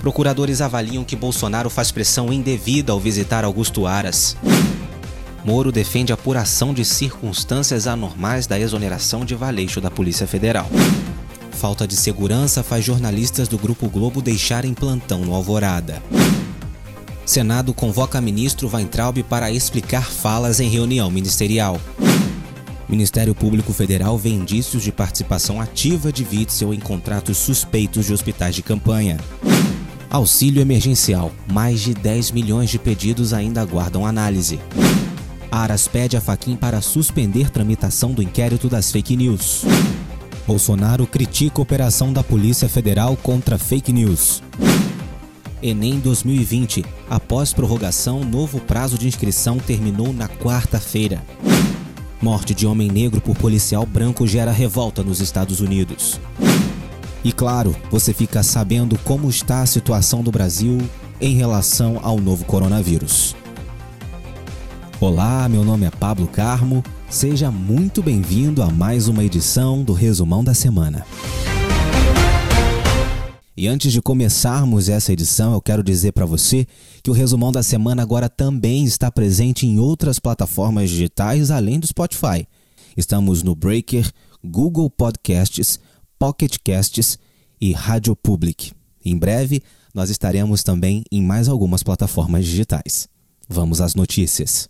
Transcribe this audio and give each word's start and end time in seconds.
Procuradores 0.00 0.60
avaliam 0.60 1.04
que 1.04 1.16
Bolsonaro 1.16 1.68
faz 1.68 1.90
pressão 1.90 2.32
indevida 2.32 2.92
ao 2.92 3.00
visitar 3.00 3.44
Augusto 3.44 3.86
Aras. 3.86 4.36
Moro 5.44 5.72
defende 5.72 6.12
apuração 6.12 6.72
de 6.72 6.84
circunstâncias 6.84 7.86
anormais 7.86 8.46
da 8.46 8.58
exoneração 8.58 9.24
de 9.24 9.34
Valeixo 9.34 9.80
da 9.80 9.90
Polícia 9.90 10.26
Federal. 10.26 10.68
Falta 11.52 11.86
de 11.88 11.96
segurança 11.96 12.62
faz 12.62 12.84
jornalistas 12.84 13.48
do 13.48 13.58
Grupo 13.58 13.88
Globo 13.88 14.22
deixarem 14.22 14.74
plantão 14.74 15.24
no 15.24 15.34
Alvorada. 15.34 16.00
Senado 17.26 17.74
convoca 17.74 18.20
ministro 18.20 18.70
Weintraub 18.72 19.22
para 19.24 19.50
explicar 19.50 20.04
falas 20.04 20.60
em 20.60 20.68
reunião 20.68 21.10
ministerial. 21.10 21.80
Ministério 22.88 23.34
Público 23.34 23.72
Federal 23.72 24.16
vê 24.16 24.30
indícios 24.30 24.82
de 24.82 24.90
participação 24.90 25.60
ativa 25.60 26.10
de 26.10 26.24
Witzel 26.24 26.72
em 26.72 26.80
contratos 26.80 27.36
suspeitos 27.36 28.06
de 28.06 28.14
hospitais 28.14 28.54
de 28.54 28.62
campanha. 28.62 29.18
Auxílio 30.10 30.62
emergencial. 30.62 31.30
Mais 31.52 31.80
de 31.80 31.92
10 31.92 32.30
milhões 32.30 32.70
de 32.70 32.78
pedidos 32.78 33.34
ainda 33.34 33.60
aguardam 33.60 34.06
análise. 34.06 34.58
Aras 35.50 35.86
pede 35.86 36.16
a 36.16 36.20
Faquim 36.20 36.56
para 36.56 36.80
suspender 36.80 37.50
tramitação 37.50 38.12
do 38.12 38.22
inquérito 38.22 38.68
das 38.68 38.90
fake 38.90 39.16
news. 39.16 39.64
Bolsonaro 40.46 41.06
critica 41.06 41.60
operação 41.60 42.10
da 42.10 42.24
Polícia 42.24 42.68
Federal 42.68 43.16
contra 43.22 43.58
fake 43.58 43.92
news. 43.92 44.42
Enem 45.62 45.98
2020. 46.00 46.86
Após 47.10 47.52
prorrogação, 47.52 48.24
novo 48.24 48.60
prazo 48.60 48.96
de 48.96 49.06
inscrição 49.06 49.58
terminou 49.58 50.12
na 50.12 50.26
quarta-feira. 50.28 51.22
Morte 52.22 52.54
de 52.54 52.66
homem 52.66 52.90
negro 52.90 53.20
por 53.20 53.36
policial 53.36 53.84
branco 53.84 54.26
gera 54.26 54.52
revolta 54.52 55.02
nos 55.02 55.20
Estados 55.20 55.60
Unidos. 55.60 56.18
E 57.28 57.32
claro, 57.32 57.76
você 57.90 58.14
fica 58.14 58.42
sabendo 58.42 58.98
como 59.00 59.28
está 59.28 59.60
a 59.60 59.66
situação 59.66 60.22
do 60.22 60.32
Brasil 60.32 60.78
em 61.20 61.34
relação 61.34 62.00
ao 62.02 62.18
novo 62.18 62.42
coronavírus. 62.46 63.36
Olá, 64.98 65.46
meu 65.46 65.62
nome 65.62 65.84
é 65.84 65.90
Pablo 65.90 66.26
Carmo. 66.26 66.82
Seja 67.10 67.50
muito 67.50 68.02
bem-vindo 68.02 68.62
a 68.62 68.70
mais 68.70 69.08
uma 69.08 69.22
edição 69.22 69.82
do 69.82 69.92
Resumão 69.92 70.42
da 70.42 70.54
Semana. 70.54 71.04
E 73.54 73.68
antes 73.68 73.92
de 73.92 74.00
começarmos 74.00 74.88
essa 74.88 75.12
edição, 75.12 75.52
eu 75.52 75.60
quero 75.60 75.82
dizer 75.82 76.12
para 76.12 76.24
você 76.24 76.66
que 77.02 77.10
o 77.10 77.12
Resumão 77.12 77.52
da 77.52 77.62
Semana 77.62 78.00
agora 78.00 78.30
também 78.30 78.86
está 78.86 79.12
presente 79.12 79.66
em 79.66 79.78
outras 79.78 80.18
plataformas 80.18 80.88
digitais 80.88 81.50
além 81.50 81.78
do 81.78 81.86
Spotify. 81.86 82.48
Estamos 82.96 83.42
no 83.42 83.54
Breaker, 83.54 84.10
Google 84.42 84.88
Podcasts, 84.88 85.78
Pocket 86.18 86.56
Casts 86.64 87.18
e 87.60 87.72
Rádio 87.72 88.16
Public. 88.16 88.72
Em 89.04 89.16
breve, 89.16 89.62
nós 89.94 90.10
estaremos 90.10 90.62
também 90.62 91.04
em 91.10 91.22
mais 91.22 91.48
algumas 91.48 91.82
plataformas 91.82 92.44
digitais. 92.44 93.08
Vamos 93.48 93.80
às 93.80 93.94
notícias. 93.94 94.68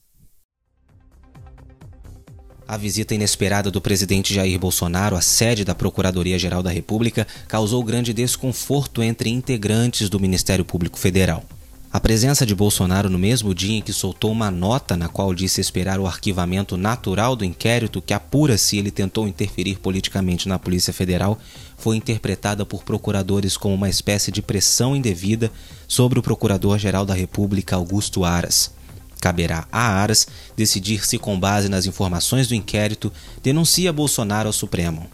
A 2.67 2.77
visita 2.77 3.15
inesperada 3.15 3.71
do 3.71 3.81
presidente 3.81 4.35
Jair 4.35 4.59
Bolsonaro 4.59 5.17
à 5.17 5.23
sede 5.23 5.65
da 5.65 5.75
Procuradoria-Geral 5.75 6.63
da 6.63 6.71
República 6.71 7.27
causou 7.49 7.83
grande 7.83 8.13
desconforto 8.13 9.03
entre 9.03 9.31
integrantes 9.31 10.11
do 10.11 10.21
Ministério 10.21 10.67
Público 10.67 10.99
Federal. 10.99 11.43
A 11.91 11.99
presença 11.99 12.45
de 12.45 12.55
Bolsonaro 12.55 13.09
no 13.09 13.19
mesmo 13.19 13.55
dia 13.55 13.79
em 13.79 13.81
que 13.81 13.95
soltou 13.95 14.31
uma 14.31 14.51
nota 14.51 14.95
na 14.95 15.09
qual 15.09 15.35
disse 15.35 15.59
esperar 15.59 15.99
o 15.99 16.07
arquivamento 16.07 16.77
natural 16.77 17.35
do 17.35 17.47
inquérito 17.47 18.03
que 18.03 18.13
apura 18.13 18.59
se 18.59 18.77
ele 18.77 18.91
tentou 18.91 19.27
interferir 19.27 19.79
politicamente 19.79 20.51
na 20.51 20.59
Polícia 20.59 20.93
Federal 20.93 21.39
foi 21.79 21.97
interpretada 21.97 22.67
por 22.67 22.85
procuradores 22.85 23.57
como 23.57 23.75
uma 23.75 23.89
espécie 23.89 24.31
de 24.31 24.43
pressão 24.43 24.95
indevida 24.95 25.51
sobre 25.87 26.19
o 26.19 26.23
Procurador-Geral 26.23 27.07
da 27.07 27.15
República, 27.15 27.77
Augusto 27.77 28.23
Aras. 28.23 28.71
Caberá 29.19 29.67
a 29.73 29.81
Aras 29.81 30.29
decidir 30.55 31.07
se, 31.07 31.17
com 31.17 31.41
base 31.41 31.71
nas 31.71 31.87
informações 31.87 32.47
do 32.47 32.55
inquérito, 32.55 33.11
denuncia 33.43 33.95
Bolsonaro 33.95 34.49
ao 34.49 34.53
Supremo. 34.53 35.09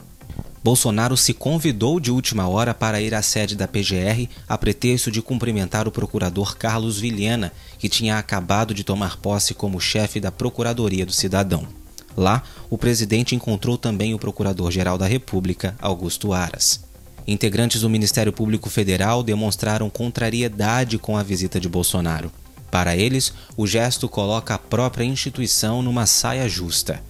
Bolsonaro 0.64 1.14
se 1.14 1.34
convidou 1.34 2.00
de 2.00 2.10
última 2.10 2.48
hora 2.48 2.72
para 2.72 2.98
ir 2.98 3.14
à 3.14 3.20
sede 3.20 3.54
da 3.54 3.68
PGR 3.68 4.26
a 4.48 4.56
pretexto 4.56 5.10
de 5.10 5.20
cumprimentar 5.20 5.86
o 5.86 5.92
procurador 5.92 6.56
Carlos 6.56 6.98
Vilhena, 6.98 7.52
que 7.78 7.86
tinha 7.86 8.16
acabado 8.16 8.72
de 8.72 8.82
tomar 8.82 9.18
posse 9.18 9.52
como 9.52 9.78
chefe 9.78 10.18
da 10.18 10.32
Procuradoria 10.32 11.04
do 11.04 11.12
Cidadão. 11.12 11.68
Lá, 12.16 12.42
o 12.70 12.78
presidente 12.78 13.34
encontrou 13.34 13.76
também 13.76 14.14
o 14.14 14.18
Procurador-Geral 14.18 14.96
da 14.96 15.06
República, 15.06 15.76
Augusto 15.78 16.32
Aras. 16.32 16.80
Integrantes 17.26 17.82
do 17.82 17.90
Ministério 17.90 18.32
Público 18.32 18.70
Federal 18.70 19.22
demonstraram 19.22 19.90
contrariedade 19.90 20.96
com 20.96 21.14
a 21.14 21.22
visita 21.22 21.60
de 21.60 21.68
Bolsonaro. 21.68 22.32
Para 22.70 22.96
eles, 22.96 23.34
o 23.54 23.66
gesto 23.66 24.08
coloca 24.08 24.54
a 24.54 24.58
própria 24.58 25.04
instituição 25.04 25.82
numa 25.82 26.06
saia 26.06 26.48
justa. 26.48 27.02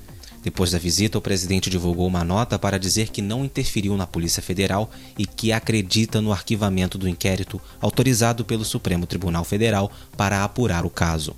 Depois 0.44 0.72
da 0.72 0.78
visita, 0.78 1.16
o 1.16 1.22
presidente 1.22 1.70
divulgou 1.70 2.06
uma 2.06 2.22
nota 2.22 2.58
para 2.58 2.78
dizer 2.78 3.08
que 3.08 3.22
não 3.22 3.46
interferiu 3.46 3.96
na 3.96 4.06
Polícia 4.06 4.42
Federal 4.42 4.90
e 5.18 5.24
que 5.24 5.50
acredita 5.52 6.20
no 6.20 6.30
arquivamento 6.30 6.98
do 6.98 7.08
inquérito 7.08 7.58
autorizado 7.80 8.44
pelo 8.44 8.62
Supremo 8.62 9.06
Tribunal 9.06 9.42
Federal 9.42 9.90
para 10.18 10.44
apurar 10.44 10.84
o 10.84 10.90
caso. 10.90 11.34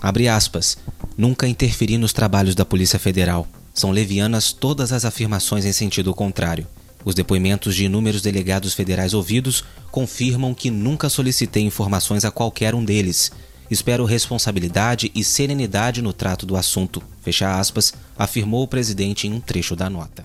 Abre 0.00 0.28
aspas. 0.28 0.78
Nunca 1.16 1.48
interferi 1.48 1.98
nos 1.98 2.12
trabalhos 2.12 2.54
da 2.54 2.64
Polícia 2.64 2.98
Federal. 2.98 3.48
São 3.74 3.90
levianas 3.90 4.52
todas 4.52 4.92
as 4.92 5.04
afirmações 5.04 5.64
em 5.64 5.72
sentido 5.72 6.14
contrário. 6.14 6.64
Os 7.04 7.16
depoimentos 7.16 7.74
de 7.74 7.86
inúmeros 7.86 8.22
delegados 8.22 8.72
federais 8.72 9.14
ouvidos 9.14 9.64
confirmam 9.90 10.54
que 10.54 10.70
nunca 10.70 11.08
solicitei 11.08 11.64
informações 11.64 12.24
a 12.24 12.30
qualquer 12.30 12.72
um 12.72 12.84
deles 12.84 13.32
Espero 13.70 14.04
responsabilidade 14.04 15.10
e 15.14 15.24
serenidade 15.24 16.02
no 16.02 16.12
trato 16.12 16.44
do 16.44 16.56
assunto, 16.56 17.02
fecha 17.22 17.58
aspas, 17.58 17.94
afirmou 18.16 18.62
o 18.62 18.68
presidente 18.68 19.26
em 19.26 19.32
um 19.32 19.40
trecho 19.40 19.74
da 19.74 19.88
nota. 19.88 20.24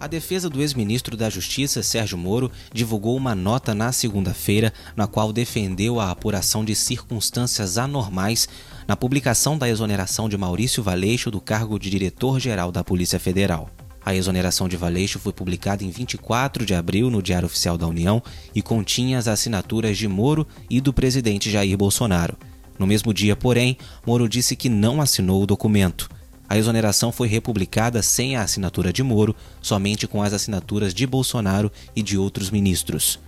A 0.00 0.06
defesa 0.06 0.48
do 0.48 0.62
ex-ministro 0.62 1.14
da 1.14 1.28
Justiça, 1.28 1.82
Sérgio 1.82 2.16
Moro, 2.16 2.50
divulgou 2.72 3.14
uma 3.14 3.34
nota 3.34 3.74
na 3.74 3.92
segunda-feira 3.92 4.72
na 4.96 5.06
qual 5.06 5.30
defendeu 5.30 6.00
a 6.00 6.10
apuração 6.10 6.64
de 6.64 6.74
circunstâncias 6.74 7.76
anormais 7.76 8.48
na 8.88 8.96
publicação 8.96 9.58
da 9.58 9.68
exoneração 9.68 10.26
de 10.26 10.38
Maurício 10.38 10.82
Valeixo 10.82 11.30
do 11.30 11.38
cargo 11.38 11.78
de 11.78 11.90
diretor-geral 11.90 12.72
da 12.72 12.82
Polícia 12.82 13.20
Federal. 13.20 13.68
A 14.04 14.14
exoneração 14.14 14.68
de 14.68 14.76
Valeixo 14.76 15.18
foi 15.18 15.32
publicada 15.32 15.84
em 15.84 15.90
24 15.90 16.64
de 16.64 16.74
abril 16.74 17.10
no 17.10 17.22
Diário 17.22 17.46
Oficial 17.46 17.76
da 17.76 17.86
União 17.86 18.22
e 18.54 18.62
continha 18.62 19.18
as 19.18 19.28
assinaturas 19.28 19.98
de 19.98 20.08
Moro 20.08 20.46
e 20.68 20.80
do 20.80 20.92
presidente 20.92 21.50
Jair 21.50 21.76
Bolsonaro. 21.76 22.36
No 22.78 22.86
mesmo 22.86 23.12
dia, 23.12 23.36
porém, 23.36 23.76
Moro 24.06 24.28
disse 24.28 24.56
que 24.56 24.70
não 24.70 25.02
assinou 25.02 25.42
o 25.42 25.46
documento. 25.46 26.08
A 26.48 26.56
exoneração 26.56 27.12
foi 27.12 27.28
republicada 27.28 28.02
sem 28.02 28.36
a 28.36 28.42
assinatura 28.42 28.92
de 28.92 29.02
Moro, 29.02 29.36
somente 29.60 30.08
com 30.08 30.22
as 30.22 30.32
assinaturas 30.32 30.94
de 30.94 31.06
Bolsonaro 31.06 31.70
e 31.94 32.02
de 32.02 32.16
outros 32.16 32.50
ministros. 32.50 33.20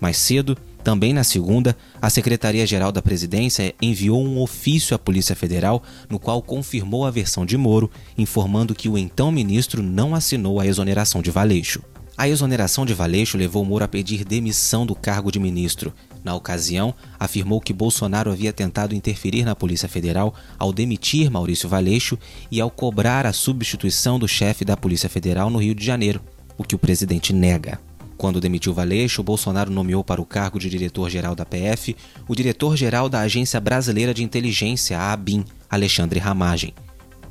Mais 0.00 0.16
cedo, 0.18 0.58
também 0.86 1.12
na 1.12 1.24
segunda, 1.24 1.76
a 2.00 2.08
Secretaria-Geral 2.08 2.92
da 2.92 3.02
Presidência 3.02 3.74
enviou 3.82 4.24
um 4.24 4.40
ofício 4.40 4.94
à 4.94 4.98
Polícia 5.00 5.34
Federal 5.34 5.82
no 6.08 6.16
qual 6.16 6.40
confirmou 6.40 7.04
a 7.04 7.10
versão 7.10 7.44
de 7.44 7.56
Moro, 7.56 7.90
informando 8.16 8.72
que 8.72 8.88
o 8.88 8.96
então 8.96 9.32
ministro 9.32 9.82
não 9.82 10.14
assinou 10.14 10.60
a 10.60 10.66
exoneração 10.68 11.20
de 11.20 11.28
Valeixo. 11.28 11.82
A 12.16 12.28
exoneração 12.28 12.86
de 12.86 12.94
Valeixo 12.94 13.36
levou 13.36 13.64
Moro 13.64 13.84
a 13.84 13.88
pedir 13.88 14.24
demissão 14.24 14.86
do 14.86 14.94
cargo 14.94 15.32
de 15.32 15.40
ministro. 15.40 15.92
Na 16.22 16.36
ocasião, 16.36 16.94
afirmou 17.18 17.60
que 17.60 17.72
Bolsonaro 17.72 18.30
havia 18.30 18.52
tentado 18.52 18.94
interferir 18.94 19.44
na 19.44 19.56
Polícia 19.56 19.88
Federal 19.88 20.36
ao 20.56 20.72
demitir 20.72 21.28
Maurício 21.32 21.68
Valeixo 21.68 22.16
e 22.48 22.60
ao 22.60 22.70
cobrar 22.70 23.26
a 23.26 23.32
substituição 23.32 24.20
do 24.20 24.28
chefe 24.28 24.64
da 24.64 24.76
Polícia 24.76 25.08
Federal 25.08 25.50
no 25.50 25.58
Rio 25.58 25.74
de 25.74 25.84
Janeiro, 25.84 26.20
o 26.56 26.62
que 26.62 26.76
o 26.76 26.78
presidente 26.78 27.32
nega. 27.32 27.80
Quando 28.16 28.40
demitiu 28.40 28.72
Valeixo, 28.72 29.22
Bolsonaro 29.22 29.70
nomeou 29.70 30.02
para 30.02 30.20
o 30.20 30.24
cargo 30.24 30.58
de 30.58 30.70
diretor-geral 30.70 31.34
da 31.34 31.44
PF 31.44 31.94
o 32.26 32.34
diretor-geral 32.34 33.08
da 33.08 33.20
Agência 33.20 33.60
Brasileira 33.60 34.14
de 34.14 34.24
Inteligência, 34.24 34.98
a 34.98 35.12
ABIN, 35.12 35.44
Alexandre 35.68 36.18
Ramagem. 36.18 36.72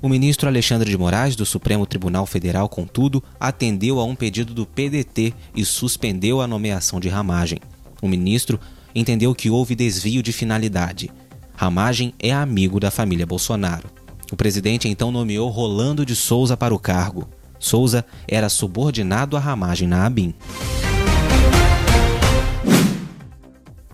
O 0.01 0.09
ministro 0.09 0.47
Alexandre 0.47 0.89
de 0.89 0.97
Moraes, 0.97 1.35
do 1.35 1.45
Supremo 1.45 1.85
Tribunal 1.85 2.27
Federal, 2.27 2.69
contudo, 2.69 3.23
atendeu 3.39 3.99
a 3.99 4.03
um 4.03 4.13
pedido 4.13 4.53
do 4.53 4.65
PDT 4.65 5.33
e 5.55 5.65
suspendeu 5.65 6.41
a 6.41 6.47
nomeação 6.47 6.99
de 6.99 7.09
Ramagem. 7.09 7.59
O 8.01 8.07
ministro 8.07 8.59
entendeu 8.93 9.33
que 9.33 9.49
houve 9.49 9.73
desvio 9.73 10.21
de 10.21 10.31
finalidade. 10.31 11.09
Ramagem 11.55 12.13
é 12.19 12.31
amigo 12.31 12.79
da 12.79 12.91
família 12.91 13.25
Bolsonaro. 13.25 13.89
O 14.31 14.35
presidente 14.35 14.87
então 14.87 15.11
nomeou 15.11 15.49
Rolando 15.49 16.05
de 16.05 16.15
Souza 16.15 16.55
para 16.55 16.75
o 16.75 16.79
cargo. 16.79 17.27
Souza 17.65 18.05
era 18.27 18.47
subordinado 18.47 19.35
à 19.35 19.39
ramagem 19.39 19.87
na 19.87 20.05
ABIN. 20.05 20.35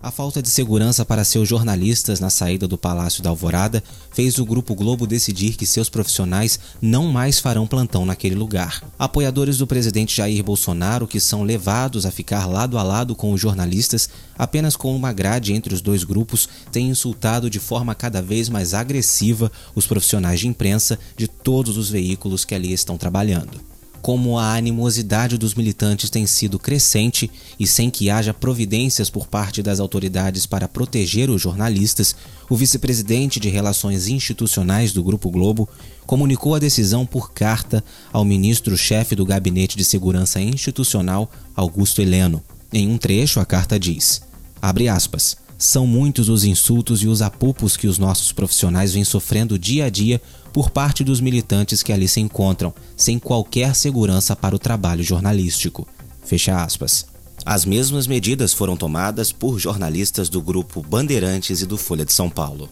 A 0.02 0.10
falta 0.10 0.42
de 0.42 0.50
segurança 0.50 1.04
para 1.04 1.22
seus 1.22 1.48
jornalistas 1.48 2.18
na 2.18 2.28
saída 2.28 2.66
do 2.66 2.76
Palácio 2.76 3.22
da 3.22 3.30
Alvorada 3.30 3.80
fez 4.10 4.36
o 4.36 4.44
Grupo 4.44 4.74
Globo 4.74 5.06
decidir 5.06 5.54
que 5.54 5.64
seus 5.64 5.88
profissionais 5.88 6.58
não 6.80 7.06
mais 7.06 7.38
farão 7.38 7.68
plantão 7.68 8.04
naquele 8.04 8.34
lugar. 8.34 8.82
Apoiadores 8.98 9.58
do 9.58 9.66
presidente 9.66 10.16
Jair 10.16 10.42
Bolsonaro, 10.42 11.06
que 11.06 11.20
são 11.20 11.44
levados 11.44 12.04
a 12.04 12.10
ficar 12.10 12.46
lado 12.46 12.78
a 12.78 12.82
lado 12.82 13.14
com 13.14 13.32
os 13.32 13.40
jornalistas, 13.40 14.10
apenas 14.36 14.74
com 14.74 14.92
uma 14.92 15.12
grade 15.12 15.52
entre 15.52 15.72
os 15.72 15.80
dois 15.80 16.02
grupos, 16.02 16.48
têm 16.72 16.90
insultado 16.90 17.48
de 17.48 17.60
forma 17.60 17.94
cada 17.94 18.20
vez 18.20 18.48
mais 18.48 18.74
agressiva 18.74 19.52
os 19.72 19.86
profissionais 19.86 20.40
de 20.40 20.48
imprensa 20.48 20.98
de 21.16 21.28
todos 21.28 21.76
os 21.76 21.88
veículos 21.88 22.44
que 22.44 22.56
ali 22.56 22.72
estão 22.72 22.98
trabalhando 22.98 23.71
como 24.02 24.36
a 24.36 24.56
animosidade 24.56 25.38
dos 25.38 25.54
militantes 25.54 26.10
tem 26.10 26.26
sido 26.26 26.58
crescente 26.58 27.30
e 27.58 27.68
sem 27.68 27.88
que 27.88 28.10
haja 28.10 28.34
providências 28.34 29.08
por 29.08 29.28
parte 29.28 29.62
das 29.62 29.78
autoridades 29.78 30.44
para 30.44 30.66
proteger 30.66 31.30
os 31.30 31.40
jornalistas, 31.40 32.16
o 32.50 32.56
vice-presidente 32.56 33.38
de 33.38 33.48
Relações 33.48 34.08
Institucionais 34.08 34.92
do 34.92 35.04
Grupo 35.04 35.30
Globo 35.30 35.68
comunicou 36.04 36.56
a 36.56 36.58
decisão 36.58 37.06
por 37.06 37.32
carta 37.32 37.82
ao 38.12 38.24
ministro-chefe 38.24 39.14
do 39.14 39.24
Gabinete 39.24 39.76
de 39.76 39.84
Segurança 39.84 40.40
Institucional, 40.40 41.30
Augusto 41.54 42.02
Heleno. 42.02 42.42
Em 42.72 42.88
um 42.88 42.98
trecho, 42.98 43.38
a 43.38 43.46
carta 43.46 43.78
diz: 43.78 44.20
abre 44.60 44.88
aspas. 44.88 45.41
São 45.62 45.86
muitos 45.86 46.28
os 46.28 46.42
insultos 46.42 47.04
e 47.04 47.06
os 47.06 47.22
apupos 47.22 47.76
que 47.76 47.86
os 47.86 47.96
nossos 47.96 48.32
profissionais 48.32 48.94
vêm 48.94 49.04
sofrendo 49.04 49.56
dia 49.56 49.84
a 49.84 49.88
dia 49.88 50.20
por 50.52 50.70
parte 50.70 51.04
dos 51.04 51.20
militantes 51.20 51.84
que 51.84 51.92
ali 51.92 52.08
se 52.08 52.18
encontram, 52.18 52.74
sem 52.96 53.16
qualquer 53.16 53.76
segurança 53.76 54.34
para 54.34 54.56
o 54.56 54.58
trabalho 54.58 55.04
jornalístico. 55.04 55.86
Fecha 56.24 56.64
aspas. 56.64 57.06
As 57.46 57.64
mesmas 57.64 58.08
medidas 58.08 58.52
foram 58.52 58.76
tomadas 58.76 59.30
por 59.30 59.60
jornalistas 59.60 60.28
do 60.28 60.42
grupo 60.42 60.82
Bandeirantes 60.82 61.62
e 61.62 61.66
do 61.66 61.78
Folha 61.78 62.04
de 62.04 62.12
São 62.12 62.28
Paulo. 62.28 62.68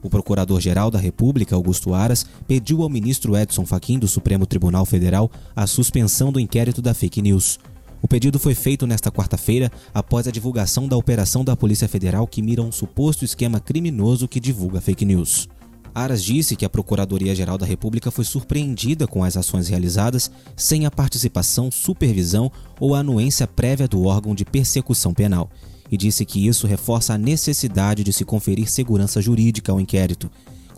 O 0.00 0.08
Procurador-Geral 0.08 0.88
da 0.88 1.00
República, 1.00 1.56
Augusto 1.56 1.94
Aras, 1.94 2.24
pediu 2.46 2.80
ao 2.84 2.88
ministro 2.88 3.36
Edson 3.36 3.66
Fachin 3.66 3.98
do 3.98 4.06
Supremo 4.06 4.46
Tribunal 4.46 4.86
Federal 4.86 5.28
a 5.56 5.66
suspensão 5.66 6.30
do 6.30 6.38
inquérito 6.38 6.80
da 6.80 6.94
fake 6.94 7.20
news. 7.20 7.58
O 8.02 8.08
pedido 8.08 8.36
foi 8.36 8.52
feito 8.52 8.84
nesta 8.84 9.12
quarta-feira 9.12 9.70
após 9.94 10.26
a 10.26 10.32
divulgação 10.32 10.88
da 10.88 10.96
operação 10.96 11.44
da 11.44 11.56
Polícia 11.56 11.88
Federal 11.88 12.26
que 12.26 12.42
mira 12.42 12.60
um 12.60 12.72
suposto 12.72 13.24
esquema 13.24 13.60
criminoso 13.60 14.26
que 14.26 14.40
divulga 14.40 14.80
fake 14.80 15.04
news. 15.04 15.48
Aras 15.94 16.24
disse 16.24 16.56
que 16.56 16.64
a 16.64 16.70
Procuradoria-Geral 16.70 17.56
da 17.56 17.66
República 17.66 18.10
foi 18.10 18.24
surpreendida 18.24 19.06
com 19.06 19.22
as 19.22 19.36
ações 19.36 19.68
realizadas 19.68 20.32
sem 20.56 20.84
a 20.84 20.90
participação, 20.90 21.70
supervisão 21.70 22.50
ou 22.80 22.94
anuência 22.94 23.46
prévia 23.46 23.86
do 23.86 24.04
órgão 24.04 24.34
de 24.34 24.44
persecução 24.44 25.14
penal 25.14 25.48
e 25.88 25.96
disse 25.96 26.24
que 26.24 26.44
isso 26.44 26.66
reforça 26.66 27.14
a 27.14 27.18
necessidade 27.18 28.02
de 28.02 28.12
se 28.12 28.24
conferir 28.24 28.68
segurança 28.68 29.20
jurídica 29.20 29.70
ao 29.70 29.80
inquérito 29.80 30.28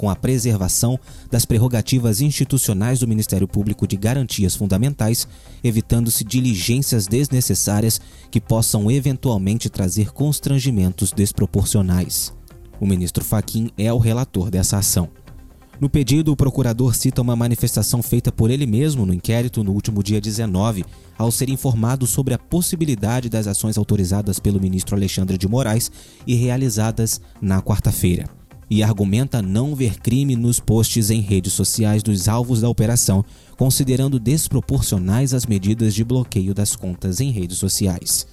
com 0.05 0.11
a 0.11 0.15
preservação 0.15 1.01
das 1.31 1.47
prerrogativas 1.47 2.21
institucionais 2.21 2.99
do 2.99 3.09
Ministério 3.09 3.49
Público 3.49 3.87
de 3.87 3.97
garantias 3.97 4.55
fundamentais, 4.55 5.27
evitando-se 5.63 6.23
diligências 6.23 7.07
desnecessárias 7.07 7.99
que 8.31 8.39
possam 8.39 8.91
eventualmente 8.91 9.71
trazer 9.71 10.13
constrangimentos 10.13 11.11
desproporcionais. 11.11 12.35
O 12.79 12.85
ministro 12.87 13.25
Faquim 13.25 13.71
é 13.79 13.91
o 13.91 13.97
relator 13.97 14.51
dessa 14.51 14.77
ação. 14.77 15.09
No 15.81 15.89
pedido, 15.89 16.33
o 16.33 16.37
procurador 16.37 16.95
cita 16.95 17.23
uma 17.23 17.35
manifestação 17.35 18.03
feita 18.03 18.31
por 18.31 18.51
ele 18.51 18.67
mesmo 18.67 19.07
no 19.07 19.15
inquérito 19.15 19.65
no 19.65 19.73
último 19.73 20.03
dia 20.03 20.21
19, 20.21 20.85
ao 21.17 21.31
ser 21.31 21.49
informado 21.49 22.07
sobre 22.07 22.35
a 22.35 22.39
possibilidade 22.39 23.31
das 23.31 23.47
ações 23.47 23.79
autorizadas 23.79 24.39
pelo 24.39 24.61
ministro 24.61 24.95
Alexandre 24.95 25.39
de 25.39 25.49
Moraes 25.49 25.91
e 26.27 26.35
realizadas 26.35 27.23
na 27.41 27.63
quarta-feira 27.63 28.29
e 28.71 28.83
argumenta 28.83 29.43
não 29.43 29.75
ver 29.75 30.01
crime 30.01 30.37
nos 30.37 30.61
posts 30.61 31.11
em 31.11 31.21
redes 31.21 31.53
sociais 31.53 32.03
dos 32.03 32.29
alvos 32.29 32.61
da 32.61 32.69
operação, 32.69 33.25
considerando 33.57 34.19
desproporcionais 34.19 35.35
as 35.35 35.47
medidas 35.47 35.95
de 35.95 36.05
bloqueio 36.05 36.55
das 36.55 36.75
contas 36.75 37.21
em 37.21 37.31
redes 37.31 37.59
sociais. 37.59 38.27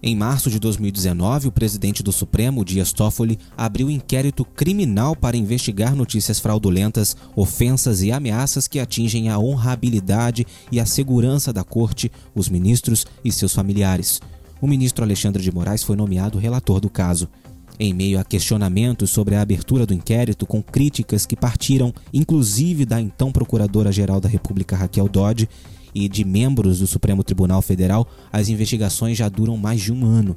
Em 0.00 0.14
março 0.14 0.48
de 0.48 0.60
2019, 0.60 1.48
o 1.48 1.52
presidente 1.52 2.04
do 2.04 2.12
Supremo, 2.12 2.64
Dias 2.64 2.92
Toffoli, 2.92 3.36
abriu 3.56 3.90
inquérito 3.90 4.44
criminal 4.44 5.16
para 5.16 5.36
investigar 5.36 5.96
notícias 5.96 6.38
fraudulentas, 6.38 7.16
ofensas 7.34 8.00
e 8.00 8.12
ameaças 8.12 8.68
que 8.68 8.78
atingem 8.78 9.28
a 9.28 9.40
honrabilidade 9.40 10.46
e 10.70 10.78
a 10.78 10.86
segurança 10.86 11.52
da 11.52 11.64
corte, 11.64 12.12
os 12.32 12.48
ministros 12.48 13.06
e 13.24 13.32
seus 13.32 13.52
familiares. 13.52 14.20
O 14.60 14.68
ministro 14.68 15.04
Alexandre 15.04 15.42
de 15.42 15.52
Moraes 15.52 15.82
foi 15.82 15.96
nomeado 15.96 16.38
relator 16.38 16.80
do 16.80 16.88
caso 16.88 17.28
em 17.78 17.94
meio 17.94 18.18
a 18.18 18.24
questionamentos 18.24 19.10
sobre 19.10 19.34
a 19.34 19.40
abertura 19.40 19.86
do 19.86 19.94
inquérito, 19.94 20.46
com 20.46 20.62
críticas 20.62 21.24
que 21.24 21.36
partiram 21.36 21.92
inclusive 22.12 22.84
da 22.84 23.00
então 23.00 23.30
Procuradora-Geral 23.30 24.20
da 24.20 24.28
República 24.28 24.76
Raquel 24.76 25.08
Dodge 25.08 25.48
e 25.94 26.08
de 26.08 26.24
membros 26.24 26.80
do 26.80 26.86
Supremo 26.86 27.24
Tribunal 27.24 27.62
Federal, 27.62 28.06
as 28.32 28.48
investigações 28.48 29.16
já 29.16 29.28
duram 29.28 29.56
mais 29.56 29.80
de 29.80 29.92
um 29.92 30.04
ano. 30.04 30.36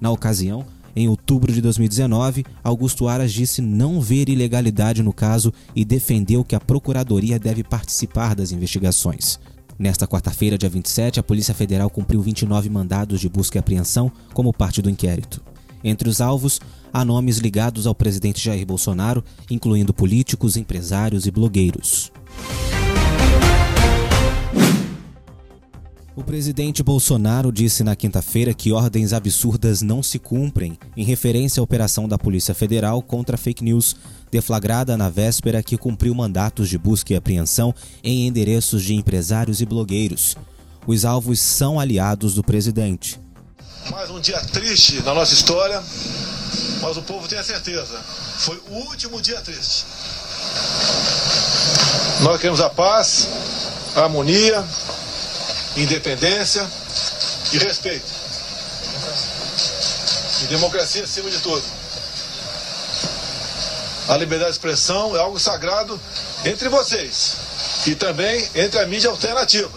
Na 0.00 0.10
ocasião, 0.10 0.64
em 0.96 1.08
outubro 1.08 1.52
de 1.52 1.60
2019, 1.60 2.44
Augusto 2.62 3.08
Aras 3.08 3.32
disse 3.32 3.60
não 3.60 4.00
ver 4.00 4.28
ilegalidade 4.28 5.02
no 5.02 5.12
caso 5.12 5.52
e 5.74 5.84
defendeu 5.84 6.44
que 6.44 6.54
a 6.54 6.60
Procuradoria 6.60 7.38
deve 7.38 7.64
participar 7.64 8.34
das 8.34 8.52
investigações. 8.52 9.40
Nesta 9.76 10.06
quarta-feira, 10.06 10.56
dia 10.56 10.68
27, 10.68 11.18
a 11.18 11.22
Polícia 11.22 11.52
Federal 11.52 11.90
cumpriu 11.90 12.22
29 12.22 12.70
mandados 12.70 13.20
de 13.20 13.28
busca 13.28 13.58
e 13.58 13.60
apreensão 13.60 14.12
como 14.32 14.52
parte 14.52 14.80
do 14.80 14.88
inquérito. 14.88 15.42
Entre 15.84 16.08
os 16.08 16.22
alvos, 16.22 16.60
há 16.90 17.04
nomes 17.04 17.36
ligados 17.36 17.86
ao 17.86 17.94
presidente 17.94 18.42
Jair 18.42 18.66
Bolsonaro, 18.66 19.22
incluindo 19.50 19.92
políticos, 19.92 20.56
empresários 20.56 21.26
e 21.26 21.30
blogueiros. 21.30 22.10
O 26.16 26.22
presidente 26.22 26.80
Bolsonaro 26.80 27.50
disse 27.50 27.82
na 27.82 27.96
quinta-feira 27.96 28.54
que 28.54 28.70
ordens 28.70 29.12
absurdas 29.12 29.82
não 29.82 30.00
se 30.00 30.18
cumprem, 30.18 30.78
em 30.96 31.04
referência 31.04 31.60
à 31.60 31.64
operação 31.64 32.06
da 32.06 32.16
Polícia 32.16 32.54
Federal 32.54 33.02
contra 33.02 33.36
fake 33.36 33.64
news, 33.64 33.96
deflagrada 34.30 34.96
na 34.96 35.10
véspera 35.10 35.60
que 35.60 35.76
cumpriu 35.76 36.14
mandatos 36.14 36.68
de 36.68 36.78
busca 36.78 37.12
e 37.12 37.16
apreensão 37.16 37.74
em 38.02 38.28
endereços 38.28 38.84
de 38.84 38.94
empresários 38.94 39.60
e 39.60 39.66
blogueiros. 39.66 40.36
Os 40.86 41.04
alvos 41.04 41.40
são 41.40 41.80
aliados 41.80 42.36
do 42.36 42.44
presidente. 42.44 43.23
Mais 43.90 44.08
um 44.08 44.18
dia 44.18 44.40
triste 44.52 45.02
na 45.02 45.12
nossa 45.12 45.34
história, 45.34 45.82
mas 46.80 46.96
o 46.96 47.02
povo 47.02 47.28
tem 47.28 47.38
a 47.38 47.44
certeza. 47.44 48.00
Foi 48.38 48.56
o 48.68 48.76
último 48.76 49.20
dia 49.20 49.40
triste. 49.42 49.84
Nós 52.20 52.40
queremos 52.40 52.60
a 52.62 52.70
paz, 52.70 53.28
a 53.94 54.02
harmonia, 54.02 54.64
independência 55.76 56.66
e 57.52 57.58
respeito. 57.58 58.06
E 60.42 60.46
democracia 60.46 61.04
acima 61.04 61.30
de 61.30 61.38
tudo. 61.40 61.62
A 64.08 64.16
liberdade 64.16 64.52
de 64.52 64.56
expressão 64.56 65.14
é 65.14 65.20
algo 65.20 65.38
sagrado 65.38 66.00
entre 66.44 66.70
vocês 66.70 67.36
e 67.86 67.94
também 67.94 68.48
entre 68.54 68.80
a 68.80 68.86
mídia 68.86 69.10
alternativa. 69.10 69.70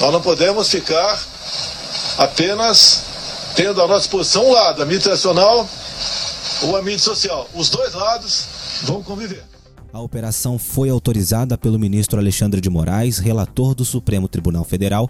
Nós 0.00 0.12
não 0.12 0.22
podemos 0.22 0.70
ficar 0.70 1.18
apenas 2.18 3.04
tendo 3.54 3.80
à 3.80 3.86
nossa 3.86 4.00
disposição 4.00 4.46
um 4.46 4.52
lado, 4.52 4.82
a 4.82 4.84
mídia 4.84 5.02
tradicional 5.04 5.66
ou 6.62 6.76
a 6.76 6.82
mídia 6.82 6.98
social. 6.98 7.48
Os 7.54 7.70
dois 7.70 7.94
lados 7.94 8.44
vão 8.82 9.02
conviver. 9.02 9.44
A 9.92 10.00
operação 10.00 10.58
foi 10.58 10.90
autorizada 10.90 11.56
pelo 11.56 11.78
ministro 11.78 12.18
Alexandre 12.18 12.60
de 12.60 12.68
Moraes, 12.68 13.18
relator 13.18 13.74
do 13.74 13.84
Supremo 13.84 14.28
Tribunal 14.28 14.64
Federal, 14.64 15.08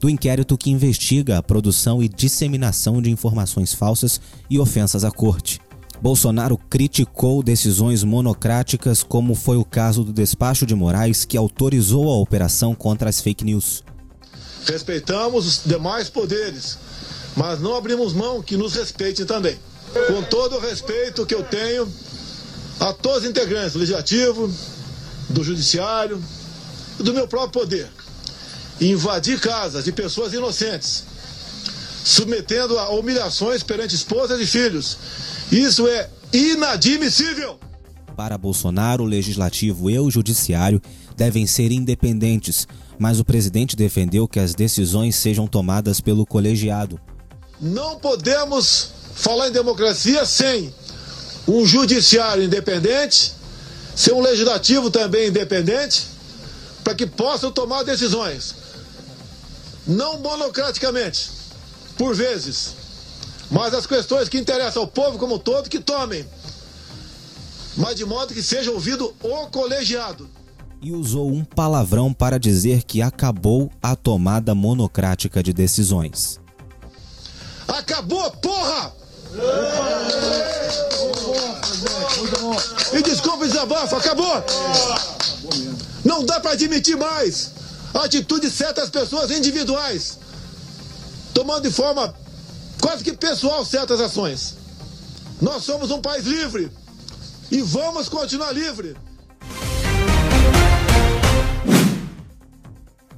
do 0.00 0.10
inquérito 0.10 0.58
que 0.58 0.70
investiga 0.70 1.38
a 1.38 1.42
produção 1.42 2.02
e 2.02 2.08
disseminação 2.08 3.00
de 3.00 3.10
informações 3.10 3.72
falsas 3.72 4.20
e 4.50 4.58
ofensas 4.58 5.02
à 5.02 5.10
corte. 5.10 5.60
Bolsonaro 6.00 6.56
criticou 6.56 7.42
decisões 7.42 8.04
monocráticas, 8.04 9.02
como 9.02 9.34
foi 9.34 9.56
o 9.56 9.64
caso 9.64 10.04
do 10.04 10.12
despacho 10.12 10.64
de 10.64 10.74
Moraes, 10.74 11.24
que 11.24 11.36
autorizou 11.36 12.08
a 12.10 12.16
operação 12.16 12.74
contra 12.74 13.08
as 13.08 13.20
fake 13.20 13.44
news. 13.44 13.82
Respeitamos 14.68 15.46
os 15.46 15.60
demais 15.64 16.10
poderes, 16.10 16.78
mas 17.34 17.58
não 17.58 17.74
abrimos 17.74 18.12
mão 18.12 18.42
que 18.42 18.56
nos 18.56 18.74
respeitem 18.74 19.24
também. 19.24 19.58
Com 20.06 20.22
todo 20.24 20.56
o 20.56 20.60
respeito 20.60 21.24
que 21.24 21.34
eu 21.34 21.42
tenho 21.42 21.90
a 22.78 22.92
todos 22.92 23.22
os 23.22 23.30
integrantes 23.30 23.72
do 23.72 23.78
Legislativo, 23.78 24.52
do 25.30 25.42
Judiciário 25.42 26.22
e 27.00 27.02
do 27.02 27.14
meu 27.14 27.26
próprio 27.26 27.62
poder. 27.62 27.88
Invadir 28.80 29.40
casas 29.40 29.84
de 29.84 29.92
pessoas 29.92 30.32
inocentes, 30.34 31.04
submetendo 32.04 32.78
a 32.78 32.90
humilhações 32.90 33.62
perante 33.62 33.94
esposas 33.94 34.40
e 34.40 34.46
filhos. 34.46 34.98
Isso 35.50 35.88
é 35.88 36.10
inadmissível. 36.32 37.58
Para 38.18 38.36
Bolsonaro, 38.36 39.04
o 39.04 39.06
legislativo 39.06 39.88
e 39.88 39.96
o 39.96 40.10
judiciário 40.10 40.82
devem 41.16 41.46
ser 41.46 41.70
independentes, 41.70 42.66
mas 42.98 43.20
o 43.20 43.24
presidente 43.24 43.76
defendeu 43.76 44.26
que 44.26 44.40
as 44.40 44.56
decisões 44.56 45.14
sejam 45.14 45.46
tomadas 45.46 46.00
pelo 46.00 46.26
colegiado. 46.26 47.00
Não 47.60 47.96
podemos 48.00 48.90
falar 49.14 49.46
em 49.46 49.52
democracia 49.52 50.26
sem 50.26 50.74
um 51.46 51.64
judiciário 51.64 52.42
independente, 52.42 53.34
sem 53.94 54.12
um 54.12 54.20
legislativo 54.20 54.90
também 54.90 55.28
independente, 55.28 56.08
para 56.82 56.96
que 56.96 57.06
possam 57.06 57.52
tomar 57.52 57.84
decisões. 57.84 58.52
Não 59.86 60.18
monocraticamente, 60.18 61.30
por 61.96 62.16
vezes, 62.16 62.74
mas 63.48 63.72
as 63.72 63.86
questões 63.86 64.28
que 64.28 64.38
interessam 64.38 64.82
ao 64.82 64.88
povo 64.88 65.18
como 65.18 65.36
um 65.36 65.38
todo 65.38 65.70
que 65.70 65.78
tomem, 65.78 66.26
mas 67.78 67.94
de 67.94 68.04
modo 68.04 68.34
que 68.34 68.42
seja 68.42 68.72
ouvido 68.72 69.14
o 69.22 69.46
colegiado. 69.46 70.28
E 70.82 70.92
usou 70.92 71.30
um 71.30 71.44
palavrão 71.44 72.12
para 72.12 72.38
dizer 72.38 72.82
que 72.82 73.00
acabou 73.00 73.70
a 73.80 73.94
tomada 73.94 74.54
monocrática 74.54 75.42
de 75.42 75.52
decisões. 75.52 76.40
Acabou, 77.68 78.30
porra! 78.32 78.92
E 82.92 83.02
desculpa 83.02 83.44
o 83.44 83.46
desabafo, 83.46 83.96
acabou! 83.96 84.44
Não 86.04 86.24
dá 86.24 86.40
para 86.40 86.52
admitir 86.52 86.96
mais 86.96 87.52
a 87.94 88.04
atitude 88.04 88.48
de 88.48 88.52
certas 88.52 88.90
pessoas 88.90 89.30
individuais, 89.30 90.18
tomando 91.32 91.62
de 91.62 91.70
forma 91.70 92.14
quase 92.80 93.04
que 93.04 93.12
pessoal 93.12 93.64
certas 93.64 94.00
ações. 94.00 94.56
Nós 95.40 95.62
somos 95.62 95.90
um 95.90 96.00
país 96.00 96.24
livre 96.24 96.70
e 97.50 97.62
vamos 97.62 98.08
continuar 98.08 98.52
livre. 98.52 98.94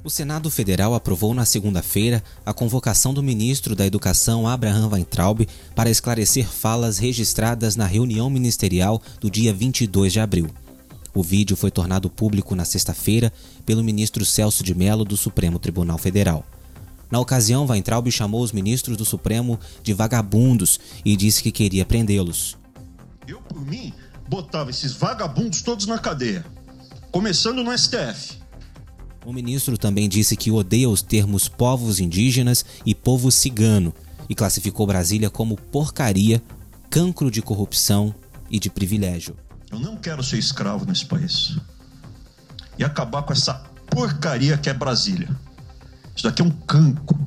O 0.03 0.09
Senado 0.09 0.49
Federal 0.49 0.95
aprovou 0.95 1.33
na 1.33 1.45
segunda-feira 1.45 2.23
a 2.43 2.53
convocação 2.53 3.13
do 3.13 3.21
ministro 3.21 3.75
da 3.75 3.85
Educação 3.85 4.47
Abraham 4.47 4.89
Weintraub 4.89 5.47
para 5.75 5.91
esclarecer 5.91 6.47
falas 6.47 6.97
registradas 6.97 7.75
na 7.75 7.85
reunião 7.85 8.29
ministerial 8.29 8.99
do 9.19 9.29
dia 9.29 9.53
22 9.53 10.13
de 10.13 10.19
abril. 10.19 10.49
O 11.13 11.21
vídeo 11.21 11.55
foi 11.55 11.69
tornado 11.69 12.09
público 12.09 12.55
na 12.55 12.65
sexta-feira 12.65 13.31
pelo 13.63 13.83
ministro 13.83 14.25
Celso 14.25 14.63
de 14.63 14.73
Mello 14.73 15.05
do 15.05 15.15
Supremo 15.15 15.59
Tribunal 15.59 15.97
Federal. 15.97 16.45
Na 17.11 17.19
ocasião, 17.19 17.67
Weintraub 17.67 18.09
chamou 18.09 18.41
os 18.41 18.53
ministros 18.53 18.97
do 18.97 19.05
Supremo 19.05 19.59
de 19.83 19.93
vagabundos 19.93 20.79
e 21.03 21.15
disse 21.15 21.43
que 21.43 21.51
queria 21.51 21.85
prendê-los. 21.85 22.57
Eu, 23.27 23.41
por 23.41 23.63
mim, 23.65 23.93
botava 24.31 24.69
esses 24.69 24.93
vagabundos 24.93 25.61
todos 25.61 25.85
na 25.85 25.99
cadeia, 25.99 26.45
começando 27.11 27.65
no 27.65 27.77
STF. 27.77 28.39
O 29.25 29.33
ministro 29.33 29.77
também 29.77 30.07
disse 30.07 30.37
que 30.37 30.49
odeia 30.49 30.87
os 30.89 31.01
termos 31.01 31.49
povos 31.49 31.99
indígenas 31.99 32.63
e 32.85 32.95
povo 32.95 33.29
cigano 33.29 33.93
e 34.29 34.33
classificou 34.33 34.87
Brasília 34.87 35.29
como 35.29 35.57
porcaria, 35.57 36.41
cancro 36.89 37.29
de 37.29 37.41
corrupção 37.41 38.15
e 38.49 38.57
de 38.57 38.69
privilégio. 38.69 39.35
Eu 39.69 39.79
não 39.81 39.97
quero 39.97 40.23
ser 40.23 40.37
escravo 40.37 40.85
nesse 40.85 41.05
país. 41.05 41.57
E 42.79 42.85
acabar 42.85 43.23
com 43.23 43.33
essa 43.33 43.55
porcaria 43.89 44.57
que 44.57 44.69
é 44.69 44.73
Brasília. 44.73 45.27
Isso 46.15 46.23
daqui 46.23 46.41
é 46.41 46.45
um 46.45 46.51
cancro 46.51 47.19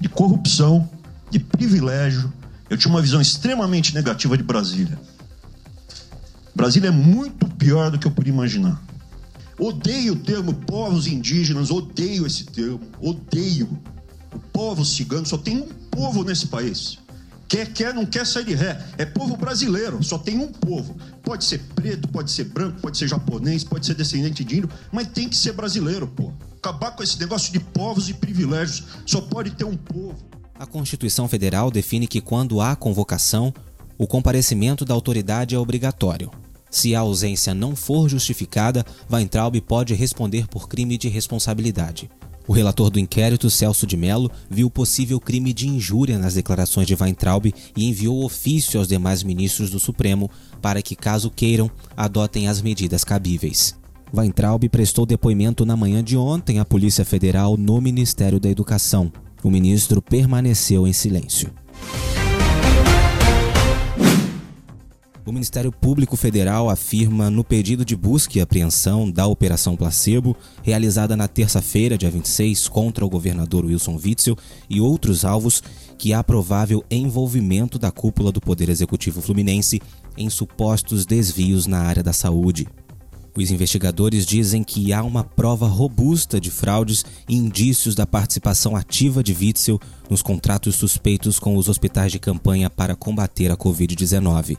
de 0.00 0.08
corrupção, 0.08 0.88
de 1.30 1.38
privilégio. 1.38 2.32
Eu 2.70 2.78
tinha 2.78 2.90
uma 2.90 3.02
visão 3.02 3.20
extremamente 3.20 3.94
negativa 3.94 4.38
de 4.38 4.42
Brasília. 4.42 4.98
Brasília 6.58 6.88
é 6.88 6.90
muito 6.90 7.46
pior 7.50 7.88
do 7.88 8.00
que 8.00 8.06
eu 8.08 8.10
podia 8.10 8.32
imaginar. 8.32 8.82
Odeio 9.56 10.14
o 10.14 10.16
termo 10.16 10.52
povos 10.52 11.06
indígenas, 11.06 11.70
odeio 11.70 12.26
esse 12.26 12.46
termo, 12.46 12.80
odeio. 13.00 13.78
O 14.34 14.40
povo 14.40 14.84
cigano, 14.84 15.24
só 15.24 15.38
tem 15.38 15.58
um 15.58 15.68
povo 15.88 16.24
nesse 16.24 16.48
país. 16.48 16.98
Quer, 17.46 17.72
quer, 17.72 17.94
não 17.94 18.04
quer 18.04 18.26
sair 18.26 18.44
de 18.44 18.54
ré. 18.56 18.84
É 18.98 19.04
povo 19.04 19.36
brasileiro, 19.36 20.02
só 20.02 20.18
tem 20.18 20.36
um 20.36 20.48
povo. 20.48 20.96
Pode 21.22 21.44
ser 21.44 21.60
preto, 21.76 22.08
pode 22.08 22.32
ser 22.32 22.46
branco, 22.46 22.80
pode 22.80 22.98
ser 22.98 23.06
japonês, 23.06 23.62
pode 23.62 23.86
ser 23.86 23.94
descendente 23.94 24.42
de 24.42 24.56
índio, 24.56 24.70
mas 24.90 25.06
tem 25.06 25.28
que 25.28 25.36
ser 25.36 25.52
brasileiro, 25.52 26.08
pô. 26.08 26.32
Acabar 26.56 26.90
com 26.90 27.04
esse 27.04 27.20
negócio 27.20 27.52
de 27.52 27.60
povos 27.60 28.08
e 28.08 28.14
privilégios. 28.14 28.82
Só 29.06 29.20
pode 29.20 29.52
ter 29.52 29.64
um 29.64 29.76
povo. 29.76 30.18
A 30.58 30.66
Constituição 30.66 31.28
Federal 31.28 31.70
define 31.70 32.08
que 32.08 32.20
quando 32.20 32.60
há 32.60 32.74
convocação, 32.74 33.54
o 33.96 34.08
comparecimento 34.08 34.84
da 34.84 34.92
autoridade 34.92 35.54
é 35.54 35.58
obrigatório. 35.58 36.32
Se 36.70 36.94
a 36.94 37.00
ausência 37.00 37.54
não 37.54 37.74
for 37.74 38.08
justificada, 38.08 38.84
Weintraub 39.10 39.60
pode 39.60 39.94
responder 39.94 40.46
por 40.46 40.68
crime 40.68 40.98
de 40.98 41.08
responsabilidade. 41.08 42.10
O 42.46 42.52
relator 42.52 42.88
do 42.88 42.98
inquérito, 42.98 43.50
Celso 43.50 43.86
de 43.86 43.94
Mello, 43.94 44.30
viu 44.48 44.70
possível 44.70 45.20
crime 45.20 45.52
de 45.52 45.68
injúria 45.68 46.18
nas 46.18 46.32
declarações 46.32 46.86
de 46.86 46.96
Weintraub 46.98 47.52
e 47.76 47.84
enviou 47.84 48.24
ofício 48.24 48.80
aos 48.80 48.88
demais 48.88 49.22
ministros 49.22 49.68
do 49.68 49.78
Supremo 49.78 50.30
para 50.62 50.80
que, 50.80 50.96
caso 50.96 51.30
queiram, 51.30 51.70
adotem 51.94 52.48
as 52.48 52.62
medidas 52.62 53.04
cabíveis. 53.04 53.76
Weintraub 54.14 54.66
prestou 54.70 55.04
depoimento 55.04 55.66
na 55.66 55.76
manhã 55.76 56.02
de 56.02 56.16
ontem 56.16 56.58
à 56.58 56.64
Polícia 56.64 57.04
Federal 57.04 57.58
no 57.58 57.78
Ministério 57.82 58.40
da 58.40 58.48
Educação. 58.48 59.12
O 59.42 59.50
ministro 59.50 60.00
permaneceu 60.00 60.88
em 60.88 60.92
silêncio. 60.94 61.52
O 65.28 65.32
Ministério 65.32 65.70
Público 65.70 66.16
Federal 66.16 66.70
afirma 66.70 67.28
no 67.30 67.44
pedido 67.44 67.84
de 67.84 67.94
busca 67.94 68.38
e 68.38 68.40
apreensão 68.40 69.10
da 69.10 69.26
Operação 69.26 69.76
Placebo, 69.76 70.34
realizada 70.62 71.14
na 71.18 71.28
terça-feira, 71.28 71.98
dia 71.98 72.10
26, 72.10 72.66
contra 72.66 73.04
o 73.04 73.10
governador 73.10 73.66
Wilson 73.66 74.00
Witzel 74.02 74.34
e 74.70 74.80
outros 74.80 75.26
alvos, 75.26 75.62
que 75.98 76.14
há 76.14 76.24
provável 76.24 76.82
envolvimento 76.90 77.78
da 77.78 77.90
cúpula 77.90 78.32
do 78.32 78.40
Poder 78.40 78.70
Executivo 78.70 79.20
Fluminense 79.20 79.82
em 80.16 80.30
supostos 80.30 81.04
desvios 81.04 81.66
na 81.66 81.80
área 81.80 82.02
da 82.02 82.14
saúde. 82.14 82.66
Os 83.36 83.50
investigadores 83.50 84.24
dizem 84.24 84.64
que 84.64 84.94
há 84.94 85.02
uma 85.02 85.24
prova 85.24 85.68
robusta 85.68 86.40
de 86.40 86.50
fraudes 86.50 87.04
e 87.28 87.36
indícios 87.36 87.94
da 87.94 88.06
participação 88.06 88.74
ativa 88.74 89.22
de 89.22 89.36
Witzel 89.38 89.78
nos 90.08 90.22
contratos 90.22 90.74
suspeitos 90.76 91.38
com 91.38 91.54
os 91.54 91.68
hospitais 91.68 92.12
de 92.12 92.18
campanha 92.18 92.70
para 92.70 92.96
combater 92.96 93.50
a 93.50 93.58
Covid-19. 93.58 94.56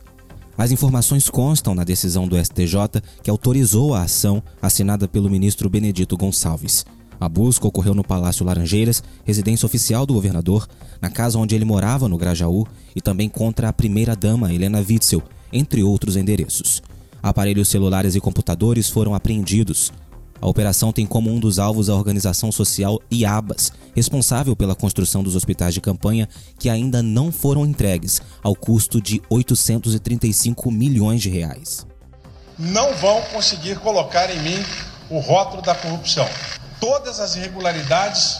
As 0.59 0.73
informações 0.73 1.29
constam 1.29 1.73
na 1.73 1.85
decisão 1.85 2.27
do 2.27 2.35
STJ 2.37 3.01
que 3.23 3.29
autorizou 3.29 3.93
a 3.93 4.01
ação 4.01 4.43
assinada 4.61 5.07
pelo 5.07 5.29
ministro 5.29 5.69
Benedito 5.69 6.17
Gonçalves. 6.17 6.85
A 7.17 7.29
busca 7.29 7.65
ocorreu 7.65 7.95
no 7.95 8.03
Palácio 8.03 8.45
Laranjeiras, 8.45 9.01
residência 9.23 9.65
oficial 9.65 10.05
do 10.05 10.13
governador, 10.13 10.67
na 11.01 11.09
casa 11.09 11.39
onde 11.39 11.55
ele 11.55 11.63
morava 11.63 12.09
no 12.09 12.17
Grajaú 12.17 12.67
e 12.93 12.99
também 12.99 13.29
contra 13.29 13.69
a 13.69 13.73
primeira-dama 13.73 14.53
Helena 14.53 14.79
Witzel, 14.79 15.23
entre 15.53 15.81
outros 15.81 16.17
endereços. 16.17 16.83
Aparelhos 17.23 17.69
celulares 17.69 18.15
e 18.15 18.19
computadores 18.19 18.89
foram 18.89 19.15
apreendidos. 19.15 19.93
A 20.41 20.47
operação 20.47 20.91
tem 20.93 21.05
como 21.05 21.29
um 21.29 21.39
dos 21.39 21.59
alvos 21.59 21.89
a 21.89 21.95
organização 21.95 22.51
social 22.51 22.99
IABAS, 23.11 23.71
responsável 23.95 24.55
pela 24.55 24.75
construção 24.75 25.21
dos 25.21 25.35
hospitais 25.35 25.73
de 25.73 25.81
campanha 25.81 26.29
que 26.57 26.69
ainda 26.69 27.03
não 27.03 27.31
foram 27.31 27.65
entregues, 27.65 28.21
ao 28.41 28.55
custo 28.55 29.01
de 29.01 29.21
835 29.29 30.71
milhões 30.71 31.21
de 31.21 31.29
reais. 31.29 31.85
Não 32.57 32.93
vão 32.95 33.21
conseguir 33.33 33.79
colocar 33.79 34.29
em 34.29 34.39
mim 34.41 34.65
o 35.09 35.19
rótulo 35.19 35.61
da 35.61 35.75
corrupção. 35.75 36.27
Todas 36.79 37.19
as 37.19 37.35
irregularidades 37.35 38.39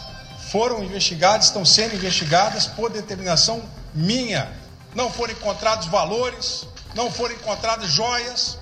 foram 0.49 0.83
investigadas, 0.83 1.47
estão 1.47 1.65
sendo 1.65 1.95
investigadas 1.95 2.65
por 2.65 2.89
determinação 2.89 3.61
minha. 3.93 4.51
Não 4.95 5.09
foram 5.09 5.33
encontrados 5.33 5.87
valores, 5.87 6.65
não 6.95 7.11
foram 7.11 7.35
encontradas 7.35 7.91
joias. 7.91 8.57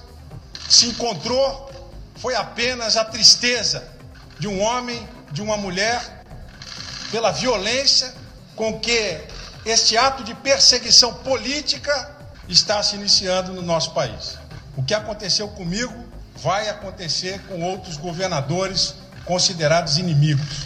Se 0.67 0.88
encontrou, 0.88 1.70
foi 2.18 2.36
apenas 2.36 2.98
a 2.98 3.06
tristeza 3.06 3.84
de 4.40 4.48
um 4.48 4.62
homem, 4.62 5.08
de 5.32 5.42
uma 5.42 5.58
mulher, 5.58 6.24
pela 7.12 7.32
violência 7.32 8.14
com 8.56 8.80
que 8.80 9.22
este 9.66 9.98
ato 9.98 10.24
de 10.24 10.34
perseguição 10.36 11.14
política 11.14 12.16
está 12.48 12.82
se 12.82 12.96
iniciando 12.96 13.54
no 13.54 13.62
nosso 13.62 13.92
país. 13.92 14.38
O 14.76 14.84
que 14.84 14.94
aconteceu 14.94 15.48
comigo 15.50 15.94
vai 16.36 16.70
acontecer 16.70 17.40
com 17.48 17.62
outros 17.64 17.98
governadores 17.98 18.96
considerados 19.26 19.98
inimigos. 19.98 20.66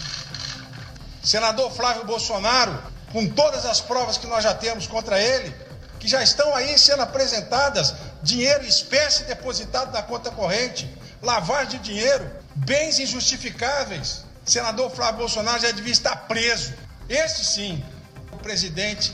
Senador 1.24 1.72
Flávio 1.72 2.06
Bolsonaro, 2.06 2.82
com 3.12 3.28
todas 3.28 3.66
as 3.66 3.80
provas 3.80 4.18
que 4.18 4.28
nós 4.28 4.44
já 4.44 4.54
temos 4.54 4.88
contra 4.88 5.20
ele, 5.20 5.54
que 6.00 6.08
já 6.08 6.24
estão 6.24 6.56
aí 6.56 6.78
sendo 6.78 7.02
apresentadas, 7.02 7.94
dinheiro 8.24 8.66
espécie 8.66 9.24
depositado 9.26 9.92
na 9.92 10.02
conta 10.02 10.32
corrente, 10.32 10.90
lavagem 11.22 11.80
de 11.80 11.90
dinheiro, 11.90 12.30
bens 12.56 13.00
injustificáveis. 13.00 14.26
Senador 14.44 14.90
Flávio 14.90 15.20
Bolsonaro 15.20 15.62
já 15.62 15.72
devia 15.72 15.92
estar 15.92 16.16
preso. 16.28 16.74
Este 17.08 17.46
sim, 17.46 17.84
o 18.32 18.38
presidente 18.38 19.14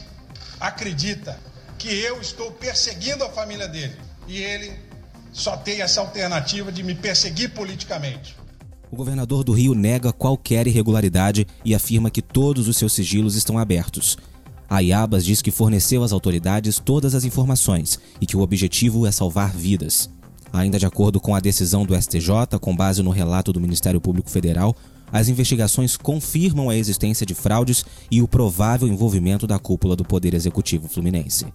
acredita 0.59 1.39
que 1.77 1.89
eu 1.89 2.19
estou 2.19 2.51
perseguindo 2.51 3.23
a 3.23 3.29
família 3.29 3.67
dele. 3.67 3.95
E 4.27 4.41
ele 4.41 4.73
só 5.31 5.55
tem 5.55 5.81
essa 5.81 6.01
alternativa 6.01 6.71
de 6.71 6.81
me 6.81 6.95
perseguir 6.95 7.53
politicamente. 7.53 8.35
O 8.89 8.95
governador 8.95 9.43
do 9.43 9.51
Rio 9.51 9.75
nega 9.75 10.13
qualquer 10.13 10.65
irregularidade 10.65 11.45
e 11.63 11.75
afirma 11.75 12.09
que 12.09 12.21
todos 12.21 12.67
os 12.67 12.77
seus 12.77 12.93
sigilos 12.93 13.35
estão 13.35 13.57
abertos. 13.57 14.17
A 14.69 14.79
Iabas 14.79 15.23
diz 15.23 15.41
que 15.41 15.51
forneceu 15.51 16.03
às 16.03 16.11
autoridades 16.11 16.79
todas 16.79 17.13
as 17.13 17.23
informações 17.23 17.99
e 18.19 18.25
que 18.25 18.35
o 18.35 18.41
objetivo 18.41 19.05
é 19.05 19.11
salvar 19.11 19.51
vidas. 19.55 20.09
Ainda 20.51 20.79
de 20.79 20.85
acordo 20.85 21.19
com 21.19 21.35
a 21.35 21.39
decisão 21.39 21.85
do 21.85 21.99
STJ, 21.99 22.57
com 22.59 22.75
base 22.75 23.03
no 23.03 23.09
relato 23.09 23.51
do 23.51 23.59
Ministério 23.59 24.01
Público 24.01 24.29
Federal, 24.29 24.75
as 25.11 25.29
investigações 25.29 25.95
confirmam 25.95 26.69
a 26.69 26.75
existência 26.75 27.25
de 27.25 27.33
fraudes 27.33 27.85
e 28.11 28.21
o 28.21 28.27
provável 28.27 28.87
envolvimento 28.87 29.47
da 29.47 29.57
cúpula 29.57 29.95
do 29.95 30.03
Poder 30.03 30.33
Executivo 30.33 30.87
Fluminense. 30.87 31.45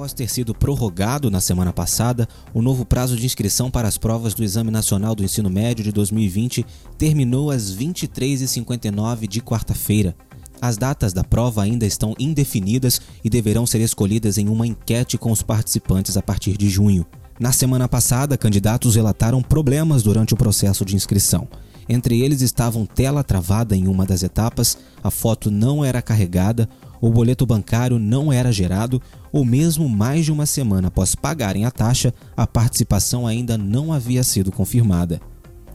Após 0.00 0.14
ter 0.14 0.30
sido 0.30 0.54
prorrogado 0.54 1.30
na 1.30 1.42
semana 1.42 1.74
passada, 1.74 2.26
o 2.54 2.62
novo 2.62 2.86
prazo 2.86 3.16
de 3.16 3.26
inscrição 3.26 3.70
para 3.70 3.86
as 3.86 3.98
provas 3.98 4.32
do 4.32 4.42
Exame 4.42 4.70
Nacional 4.70 5.14
do 5.14 5.22
Ensino 5.22 5.50
Médio 5.50 5.84
de 5.84 5.92
2020 5.92 6.64
terminou 6.96 7.50
às 7.50 7.70
23h59 7.74 9.26
de 9.26 9.42
quarta-feira. 9.42 10.16
As 10.60 10.76
datas 10.76 11.12
da 11.12 11.24
prova 11.24 11.62
ainda 11.62 11.86
estão 11.86 12.14
indefinidas 12.18 13.00
e 13.24 13.30
deverão 13.30 13.66
ser 13.66 13.80
escolhidas 13.80 14.36
em 14.36 14.48
uma 14.48 14.66
enquete 14.66 15.16
com 15.16 15.32
os 15.32 15.42
participantes 15.42 16.16
a 16.16 16.22
partir 16.22 16.56
de 16.56 16.68
junho. 16.68 17.06
Na 17.38 17.52
semana 17.52 17.88
passada, 17.88 18.36
candidatos 18.36 18.96
relataram 18.96 19.42
problemas 19.42 20.02
durante 20.02 20.34
o 20.34 20.36
processo 20.36 20.84
de 20.84 20.94
inscrição. 20.94 21.48
Entre 21.88 22.20
eles 22.20 22.42
estavam 22.42 22.84
tela 22.84 23.24
travada 23.24 23.74
em 23.74 23.88
uma 23.88 24.04
das 24.04 24.22
etapas, 24.22 24.76
a 25.02 25.10
foto 25.10 25.50
não 25.50 25.82
era 25.82 26.02
carregada, 26.02 26.68
o 27.00 27.10
boleto 27.10 27.46
bancário 27.46 27.98
não 27.98 28.30
era 28.30 28.52
gerado, 28.52 29.00
ou 29.32 29.44
mesmo 29.44 29.88
mais 29.88 30.26
de 30.26 30.30
uma 30.30 30.44
semana 30.44 30.88
após 30.88 31.14
pagarem 31.14 31.64
a 31.64 31.70
taxa, 31.70 32.12
a 32.36 32.46
participação 32.46 33.26
ainda 33.26 33.56
não 33.56 33.92
havia 33.92 34.22
sido 34.22 34.52
confirmada. 34.52 35.20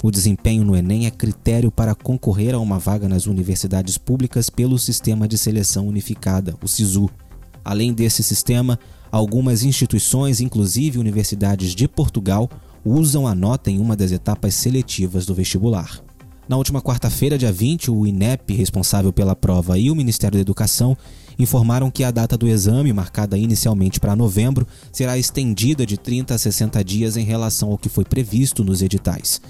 O 0.03 0.11
desempenho 0.11 0.63
no 0.63 0.75
Enem 0.75 1.05
é 1.05 1.11
critério 1.11 1.71
para 1.71 1.95
concorrer 1.95 2.53
a 2.53 2.59
uma 2.59 2.77
vaga 2.77 3.07
nas 3.07 3.25
universidades 3.25 3.97
públicas 3.97 4.49
pelo 4.49 4.77
Sistema 4.77 5.27
de 5.27 5.37
Seleção 5.37 5.87
Unificada, 5.87 6.55
o 6.61 6.67
SISU. 6.67 7.09
Além 7.63 7.93
desse 7.93 8.21
sistema, 8.21 8.77
algumas 9.11 9.63
instituições, 9.63 10.41
inclusive 10.41 10.99
universidades 10.99 11.73
de 11.73 11.87
Portugal, 11.87 12.49
usam 12.83 13.25
a 13.25 13.33
nota 13.33 13.71
em 13.71 13.79
uma 13.79 13.95
das 13.95 14.11
etapas 14.11 14.53
seletivas 14.53 15.25
do 15.25 15.33
vestibular. 15.33 15.99
Na 16.47 16.57
última 16.57 16.79
quarta-feira, 16.79 17.39
dia 17.39 17.51
20, 17.51 17.89
o 17.89 18.05
INEP, 18.05 18.53
responsável 18.53 19.11
pela 19.11 19.35
prova, 19.35 19.79
e 19.79 19.89
o 19.89 19.95
Ministério 19.95 20.37
da 20.37 20.41
Educação 20.41 20.95
informaram 21.39 21.89
que 21.89 22.03
a 22.03 22.11
data 22.11 22.37
do 22.37 22.47
exame, 22.47 22.93
marcada 22.93 23.35
inicialmente 23.35 23.99
para 23.99 24.15
novembro, 24.15 24.67
será 24.91 25.17
estendida 25.17 25.87
de 25.87 25.97
30 25.97 26.35
a 26.35 26.37
60 26.37 26.83
dias 26.83 27.17
em 27.17 27.23
relação 27.23 27.71
ao 27.71 27.77
que 27.79 27.89
foi 27.89 28.05
previsto 28.05 28.63
nos 28.63 28.83
editais. 28.83 29.41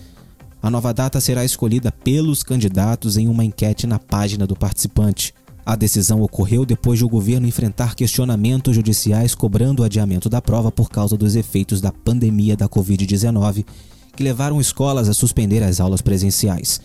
A 0.66 0.72
nova 0.72 0.92
data 0.92 1.22
será 1.22 1.46
escolhida 1.46 1.92
pelos 1.92 2.42
candidatos 2.42 3.18
em 3.18 3.28
uma 3.28 3.46
enquete 3.46 3.86
na 3.86 4.00
página 4.00 4.48
do 4.48 4.56
participante. 4.56 5.32
A 5.64 5.76
decisão 5.76 6.24
ocorreu 6.24 6.66
depois 6.66 6.98
de 6.98 7.06
o 7.06 7.08
governo 7.08 7.46
enfrentar 7.46 7.94
questionamentos 7.94 8.74
judiciais 8.74 9.36
cobrando 9.36 9.84
o 9.84 9.86
adiamento 9.86 10.28
da 10.28 10.42
prova 10.42 10.72
por 10.72 10.90
causa 10.90 11.16
dos 11.16 11.36
efeitos 11.36 11.82
da 11.82 11.92
pandemia 11.92 12.58
da 12.58 12.68
Covid-19, 12.68 13.64
que 14.18 14.24
levaram 14.24 14.60
escolas 14.60 15.08
a 15.08 15.14
suspender 15.14 15.62
as 15.62 15.80
aulas 15.80 16.02
presenciais. 16.02 16.82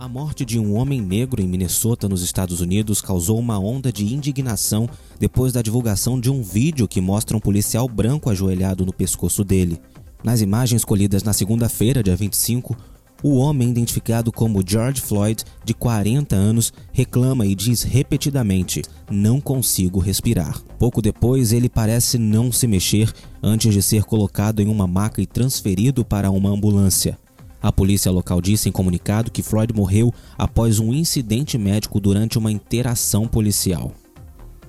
A 0.00 0.08
morte 0.08 0.46
de 0.46 0.58
um 0.58 0.76
homem 0.76 0.98
negro 0.98 1.42
em 1.42 1.46
Minnesota, 1.46 2.08
nos 2.08 2.22
Estados 2.22 2.62
Unidos, 2.62 3.02
causou 3.02 3.38
uma 3.38 3.58
onda 3.58 3.92
de 3.92 4.14
indignação 4.14 4.88
depois 5.18 5.52
da 5.52 5.60
divulgação 5.60 6.18
de 6.18 6.30
um 6.30 6.42
vídeo 6.42 6.88
que 6.88 7.02
mostra 7.02 7.36
um 7.36 7.40
policial 7.40 7.86
branco 7.86 8.30
ajoelhado 8.30 8.86
no 8.86 8.94
pescoço 8.94 9.44
dele. 9.44 9.78
Nas 10.24 10.40
imagens 10.40 10.86
colhidas 10.86 11.22
na 11.22 11.34
segunda-feira, 11.34 12.02
dia 12.02 12.16
25, 12.16 12.74
o 13.22 13.36
homem, 13.36 13.68
identificado 13.68 14.32
como 14.32 14.64
George 14.66 15.02
Floyd, 15.02 15.44
de 15.62 15.74
40 15.74 16.34
anos, 16.34 16.72
reclama 16.92 17.44
e 17.44 17.54
diz 17.54 17.82
repetidamente: 17.82 18.80
Não 19.10 19.38
consigo 19.38 19.98
respirar. 19.98 20.58
Pouco 20.78 21.02
depois, 21.02 21.52
ele 21.52 21.68
parece 21.68 22.16
não 22.16 22.50
se 22.50 22.66
mexer 22.66 23.12
antes 23.42 23.74
de 23.74 23.82
ser 23.82 24.04
colocado 24.04 24.60
em 24.60 24.68
uma 24.68 24.86
maca 24.86 25.20
e 25.20 25.26
transferido 25.26 26.06
para 26.06 26.30
uma 26.30 26.48
ambulância. 26.48 27.18
A 27.62 27.70
polícia 27.70 28.10
local 28.10 28.40
disse 28.40 28.68
em 28.68 28.72
comunicado 28.72 29.30
que 29.30 29.42
Floyd 29.42 29.72
morreu 29.74 30.12
após 30.38 30.78
um 30.78 30.94
incidente 30.94 31.58
médico 31.58 32.00
durante 32.00 32.38
uma 32.38 32.50
interação 32.50 33.28
policial. 33.28 33.92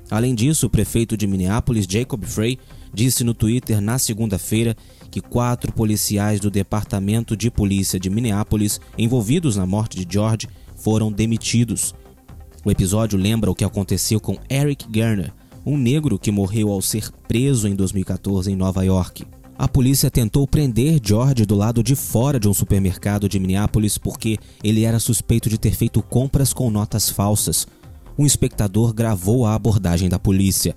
Além 0.10 0.36
disso, 0.36 0.67
o 0.67 0.69
prefeito 0.69 1.15
de 1.15 1.25
Minneapolis, 1.25 1.86
Jacob 1.89 2.25
Frey, 2.25 2.60
disse 2.93 3.23
no 3.23 3.34
Twitter 3.34 3.80
na 3.80 3.97
segunda-feira 3.97 4.75
que 5.10 5.21
quatro 5.21 5.71
policiais 5.71 6.41
do 6.41 6.51
Departamento 6.51 7.36
de 7.38 7.49
Polícia 7.49 7.97
de 7.97 8.10
Minneapolis 8.10 8.82
envolvidos 8.97 9.56
na 9.56 9.65
morte 9.65 10.04
de 10.04 10.13
George 10.13 10.49
foram 10.75 11.10
demitidos. 11.10 11.95
O 12.65 12.69
episódio 12.69 13.17
lembra 13.17 13.49
o 13.49 13.56
que 13.56 13.63
aconteceu 13.63 14.19
com 14.19 14.38
Eric 14.49 14.86
Garner, 14.89 15.34
um 15.65 15.77
negro 15.77 16.19
que 16.19 16.32
morreu 16.32 16.69
ao 16.71 16.82
ser 16.82 17.10
preso 17.27 17.67
em 17.67 17.75
2014 17.75 18.51
em 18.51 18.56
Nova 18.56 18.84
York. 18.84 19.25
A 19.62 19.67
polícia 19.67 20.10
tentou 20.10 20.47
prender 20.47 21.00
George 21.04 21.45
do 21.45 21.54
lado 21.54 21.84
de 21.84 21.95
fora 21.95 22.39
de 22.39 22.50
um 22.50 22.54
supermercado 22.54 23.30
de 23.30 23.39
Minneapolis 23.39 23.95
porque 23.95 24.39
ele 24.63 24.86
era 24.86 24.97
suspeito 24.97 25.52
de 25.52 25.60
ter 25.60 25.76
feito 25.76 26.02
compras 26.02 26.52
com 26.52 26.71
notas 26.71 27.12
falsas. 27.12 27.67
Um 28.17 28.26
espectador 28.26 28.91
gravou 28.91 29.45
a 29.45 29.54
abordagem 29.54 30.10
da 30.10 30.17
polícia. 30.17 30.76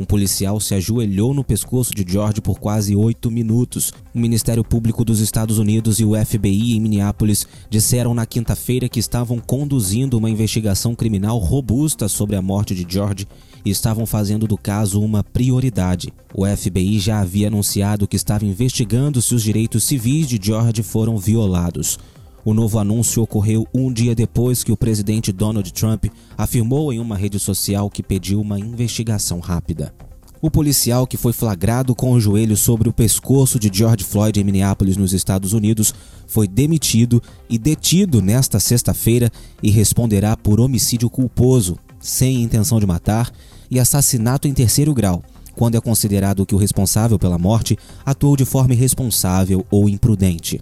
Um 0.00 0.04
policial 0.04 0.58
se 0.58 0.74
ajoelhou 0.74 1.32
no 1.32 1.44
pescoço 1.44 1.94
de 1.94 2.04
George 2.04 2.40
por 2.40 2.58
quase 2.58 2.96
oito 2.96 3.30
minutos. 3.30 3.92
O 4.12 4.18
Ministério 4.18 4.64
Público 4.64 5.04
dos 5.04 5.20
Estados 5.20 5.58
Unidos 5.58 6.00
e 6.00 6.04
o 6.04 6.16
FBI 6.16 6.74
em 6.74 6.80
Minneapolis 6.80 7.46
disseram 7.70 8.14
na 8.14 8.26
quinta-feira 8.26 8.88
que 8.88 8.98
estavam 8.98 9.38
conduzindo 9.38 10.18
uma 10.18 10.28
investigação 10.28 10.96
criminal 10.96 11.38
robusta 11.38 12.08
sobre 12.08 12.34
a 12.34 12.42
morte 12.42 12.74
de 12.74 12.84
George 12.92 13.28
estavam 13.70 14.06
fazendo 14.06 14.46
do 14.46 14.56
caso 14.56 15.00
uma 15.00 15.24
prioridade. 15.24 16.12
O 16.34 16.46
FBI 16.46 16.98
já 16.98 17.20
havia 17.20 17.48
anunciado 17.48 18.06
que 18.06 18.16
estava 18.16 18.44
investigando 18.44 19.22
se 19.22 19.34
os 19.34 19.42
direitos 19.42 19.84
civis 19.84 20.26
de 20.26 20.38
George 20.42 20.82
foram 20.82 21.16
violados. 21.16 21.98
O 22.44 22.52
novo 22.52 22.78
anúncio 22.78 23.22
ocorreu 23.22 23.66
um 23.72 23.90
dia 23.90 24.14
depois 24.14 24.62
que 24.62 24.70
o 24.70 24.76
presidente 24.76 25.32
Donald 25.32 25.72
Trump 25.72 26.04
afirmou 26.36 26.92
em 26.92 26.98
uma 26.98 27.16
rede 27.16 27.38
social 27.38 27.88
que 27.88 28.02
pediu 28.02 28.40
uma 28.40 28.60
investigação 28.60 29.40
rápida. 29.40 29.94
O 30.42 30.50
policial 30.50 31.06
que 31.06 31.16
foi 31.16 31.32
flagrado 31.32 31.94
com 31.94 32.12
o 32.12 32.20
joelho 32.20 32.54
sobre 32.54 32.86
o 32.86 32.92
pescoço 32.92 33.58
de 33.58 33.70
George 33.72 34.04
Floyd 34.04 34.38
em 34.38 34.44
Minneapolis, 34.44 34.94
nos 34.94 35.14
Estados 35.14 35.54
Unidos, 35.54 35.94
foi 36.26 36.46
demitido 36.46 37.22
e 37.48 37.56
detido 37.56 38.20
nesta 38.20 38.60
sexta-feira 38.60 39.32
e 39.62 39.70
responderá 39.70 40.36
por 40.36 40.60
homicídio 40.60 41.08
culposo, 41.08 41.78
sem 41.98 42.42
intenção 42.42 42.78
de 42.78 42.86
matar, 42.86 43.32
e 43.70 43.80
assassinato 43.80 44.48
em 44.48 44.54
terceiro 44.54 44.92
grau, 44.94 45.22
quando 45.54 45.76
é 45.76 45.80
considerado 45.80 46.44
que 46.44 46.54
o 46.54 46.58
responsável 46.58 47.18
pela 47.18 47.38
morte 47.38 47.78
atuou 48.04 48.36
de 48.36 48.44
forma 48.44 48.74
irresponsável 48.74 49.64
ou 49.70 49.88
imprudente. 49.88 50.60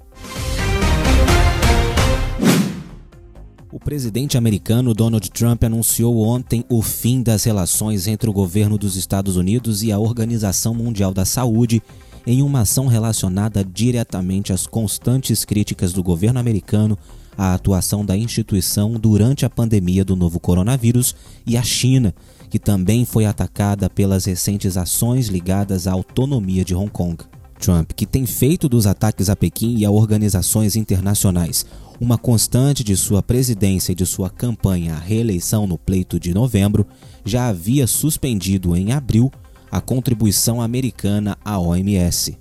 O 3.72 3.80
presidente 3.80 4.36
americano 4.36 4.92
Donald 4.92 5.30
Trump 5.30 5.64
anunciou 5.64 6.22
ontem 6.22 6.62
o 6.68 6.82
fim 6.82 7.22
das 7.22 7.44
relações 7.44 8.06
entre 8.06 8.28
o 8.28 8.32
governo 8.32 8.76
dos 8.76 8.96
Estados 8.96 9.36
Unidos 9.36 9.82
e 9.82 9.90
a 9.90 9.98
Organização 9.98 10.74
Mundial 10.74 11.14
da 11.14 11.24
Saúde 11.24 11.82
em 12.26 12.42
uma 12.42 12.60
ação 12.60 12.86
relacionada 12.86 13.64
diretamente 13.64 14.52
às 14.52 14.66
constantes 14.66 15.44
críticas 15.44 15.92
do 15.92 16.02
governo 16.02 16.38
americano 16.38 16.98
à 17.36 17.54
atuação 17.54 18.04
da 18.04 18.16
instituição 18.16 18.92
durante 18.92 19.46
a 19.46 19.50
pandemia 19.50 20.04
do 20.04 20.14
novo 20.14 20.38
coronavírus 20.38 21.14
e 21.46 21.56
à 21.56 21.62
China, 21.62 22.14
que 22.52 22.58
também 22.58 23.06
foi 23.06 23.24
atacada 23.24 23.88
pelas 23.88 24.26
recentes 24.26 24.76
ações 24.76 25.28
ligadas 25.28 25.86
à 25.86 25.92
autonomia 25.92 26.62
de 26.62 26.74
Hong 26.74 26.90
Kong. 26.90 27.16
Trump, 27.58 27.92
que 27.96 28.04
tem 28.04 28.26
feito 28.26 28.68
dos 28.68 28.86
ataques 28.86 29.30
a 29.30 29.34
Pequim 29.34 29.78
e 29.78 29.86
a 29.86 29.90
organizações 29.90 30.76
internacionais 30.76 31.64
uma 31.98 32.18
constante 32.18 32.84
de 32.84 32.94
sua 32.94 33.22
presidência 33.22 33.92
e 33.92 33.94
de 33.94 34.04
sua 34.04 34.28
campanha 34.28 34.92
à 34.92 34.98
reeleição 34.98 35.66
no 35.66 35.78
pleito 35.78 36.20
de 36.20 36.34
novembro, 36.34 36.86
já 37.24 37.48
havia 37.48 37.86
suspendido 37.86 38.76
em 38.76 38.92
abril 38.92 39.32
a 39.70 39.80
contribuição 39.80 40.60
americana 40.60 41.38
à 41.42 41.58
OMS. 41.58 42.36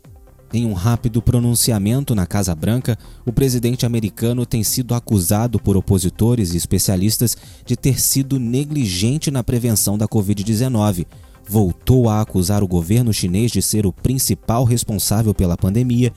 Em 0.54 0.66
um 0.66 0.74
rápido 0.74 1.22
pronunciamento 1.22 2.14
na 2.14 2.26
Casa 2.26 2.54
Branca, 2.54 2.98
o 3.26 3.32
presidente 3.32 3.86
americano 3.86 4.46
tem 4.46 4.64
sido 4.64 4.94
acusado 4.94 5.58
por 5.58 5.78
opositores 5.78 6.54
e 6.54 6.58
especialistas 6.58 7.38
de 7.66 7.78
ter 7.78 8.02
sido 8.02 8.38
negligente 8.38 9.32
na 9.32 9.46
prevenção 9.46 9.98
da 9.98 10.10
Covid-19. 10.10 11.06
Voltou 11.48 12.10
a 12.10 12.20
acusar 12.20 12.64
o 12.64 12.68
governo 12.68 13.14
chinês 13.14 13.50
de 13.50 13.62
ser 13.62 13.86
o 13.86 13.94
principal 13.94 14.66
responsável 14.66 15.34
pela 15.34 15.56
pandemia 15.56 16.12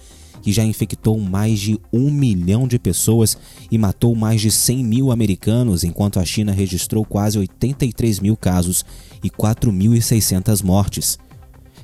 que 0.45 0.53
já 0.53 0.63
infectou 0.63 1.19
mais 1.19 1.59
de 1.59 1.81
um 1.91 2.11
milhão 2.11 2.69
de 2.69 2.79
pessoas 2.79 3.35
e 3.71 3.79
matou 3.79 4.15
mais 4.15 4.43
de 4.43 4.51
100 4.51 4.85
mil 4.85 5.11
americanos, 5.11 5.85
enquanto 5.85 6.21
a 6.21 6.25
China 6.25 6.53
registrou 6.53 7.03
quase 7.03 7.39
83 7.39 8.21
mil 8.21 8.37
casos 8.37 8.85
e 9.23 9.31
4.600 9.31 10.63
mortes. 10.63 11.19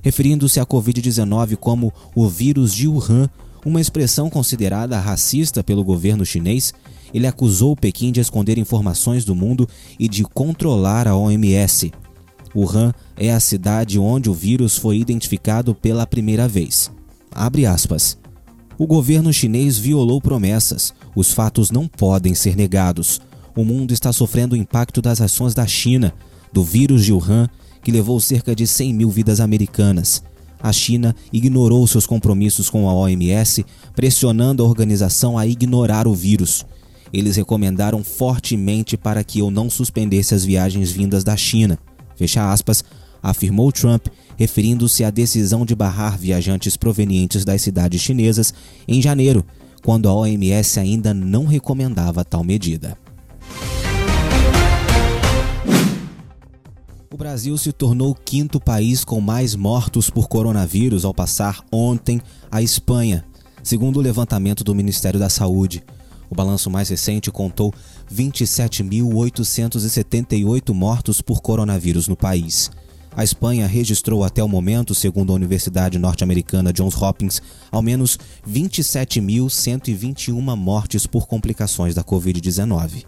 Referindo-se 0.03 0.59
à 0.59 0.67
Covid-19 0.67 1.57
como 1.57 1.93
o 2.15 2.29
vírus 2.29 2.75
de 2.75 2.89
Wuhan, 2.89 3.29
uma 3.65 3.81
expressão 3.81 4.31
considerada 4.31 4.99
racista 4.99 5.63
pelo 5.63 5.85
governo 5.85 6.25
chinês, 6.25 6.73
ele 7.13 7.27
acusou 7.27 7.77
Pequim 7.77 8.11
de 8.11 8.21
esconder 8.21 8.57
informações 8.59 9.25
do 9.25 9.35
mundo 9.35 9.69
e 9.99 10.09
de 10.09 10.25
controlar 10.25 11.07
a 11.07 11.17
OMS. 11.17 11.93
Wuhan 12.55 12.93
é 13.17 13.33
a 13.33 13.41
cidade 13.41 13.99
onde 13.99 14.31
o 14.31 14.35
vírus 14.35 14.77
foi 14.77 14.99
identificado 14.99 15.75
pela 15.75 16.07
primeira 16.07 16.49
vez. 16.49 16.91
Abre 17.31 17.67
aspas. 17.67 18.19
O 18.79 18.87
governo 18.87 19.33
chinês 19.33 19.79
violou 19.79 20.21
promessas. 20.21 20.95
Os 21.15 21.33
fatos 21.33 21.71
não 21.71 21.87
podem 21.87 22.35
ser 22.35 22.57
negados. 22.57 23.21
O 23.55 23.65
mundo 23.65 23.93
está 23.93 24.13
sofrendo 24.13 24.55
o 24.55 24.59
impacto 24.59 25.03
das 25.03 25.21
ações 25.21 25.55
da 25.55 25.67
China, 25.67 26.15
do 26.53 26.65
vírus 26.65 27.05
de 27.05 27.13
Wuhan, 27.13 27.49
que 27.83 27.91
levou 27.91 28.21
cerca 28.21 28.55
de 28.55 28.67
100 28.67 28.95
mil 28.95 29.11
vidas 29.11 29.41
americanas. 29.41 30.23
A 30.63 30.73
China 30.73 31.17
ignorou 31.33 31.87
seus 31.87 32.07
compromissos 32.07 32.69
com 32.69 32.89
a 32.89 32.95
OMS, 32.95 33.65
pressionando 33.95 34.63
a 34.63 34.67
organização 34.67 35.39
a 35.39 35.47
ignorar 35.47 36.07
o 36.07 36.15
vírus. 36.15 36.67
Eles 37.13 37.37
recomendaram 37.37 38.05
fortemente 38.05 38.97
para 38.97 39.25
que 39.25 39.41
eu 39.41 39.51
não 39.51 39.71
suspendesse 39.71 40.35
as 40.35 40.45
viagens 40.45 40.91
vindas 40.91 41.25
da 41.25 41.37
China. 41.37 41.79
Fecha 42.15 42.53
aspas, 42.53 42.85
afirmou 43.23 43.73
Trump, 43.73 44.07
referindo-se 44.37 45.03
à 45.03 45.11
decisão 45.11 45.65
de 45.65 45.75
barrar 45.75 46.19
viajantes 46.19 46.77
provenientes 46.77 47.45
das 47.45 47.63
cidades 47.63 48.01
chinesas 48.01 48.55
em 48.87 49.01
janeiro, 49.01 49.45
quando 49.83 50.09
a 50.09 50.15
OMS 50.15 50.79
ainda 50.79 51.15
não 51.15 51.47
recomendava 51.47 52.25
tal 52.25 52.45
medida. 52.45 52.97
O 57.13 57.17
Brasil 57.17 57.59
se 57.59 57.73
tornou 57.73 58.13
o 58.13 58.15
quinto 58.15 58.61
país 58.61 59.05
com 59.05 59.21
mais 59.21 59.57
mortos 59.57 60.09
por 60.09 60.29
coronavírus 60.29 61.05
ao 61.05 61.13
passar 61.13 61.61
ontem 61.73 62.23
a 62.49 62.63
Espanha, 62.63 63.25
segundo 63.65 63.97
o 63.97 64.01
levantamento 64.01 64.63
do 64.63 64.77
Ministério 64.77 65.19
da 65.19 65.29
Saúde. 65.29 65.83
O 66.31 66.37
balanço 66.37 66.71
mais 66.71 66.89
recente 66.89 67.29
contou 67.29 67.75
27.878 68.15 70.73
mortos 70.73 71.21
por 71.21 71.43
coronavírus 71.43 72.07
no 72.07 72.15
país. 72.15 72.71
A 73.17 73.25
Espanha 73.25 73.67
registrou 73.67 74.23
até 74.23 74.41
o 74.41 74.49
momento, 74.49 74.95
segundo 74.95 75.33
a 75.33 75.35
Universidade 75.35 75.99
Norte-Americana 75.99 76.73
Johns 76.73 76.95
Hopkins, 76.95 77.43
ao 77.73 77.83
menos 77.83 78.21
27.121 78.49 80.57
mortes 80.57 81.09
por 81.09 81.27
complicações 81.27 81.93
da 81.93 82.05
Covid-19. 82.05 83.05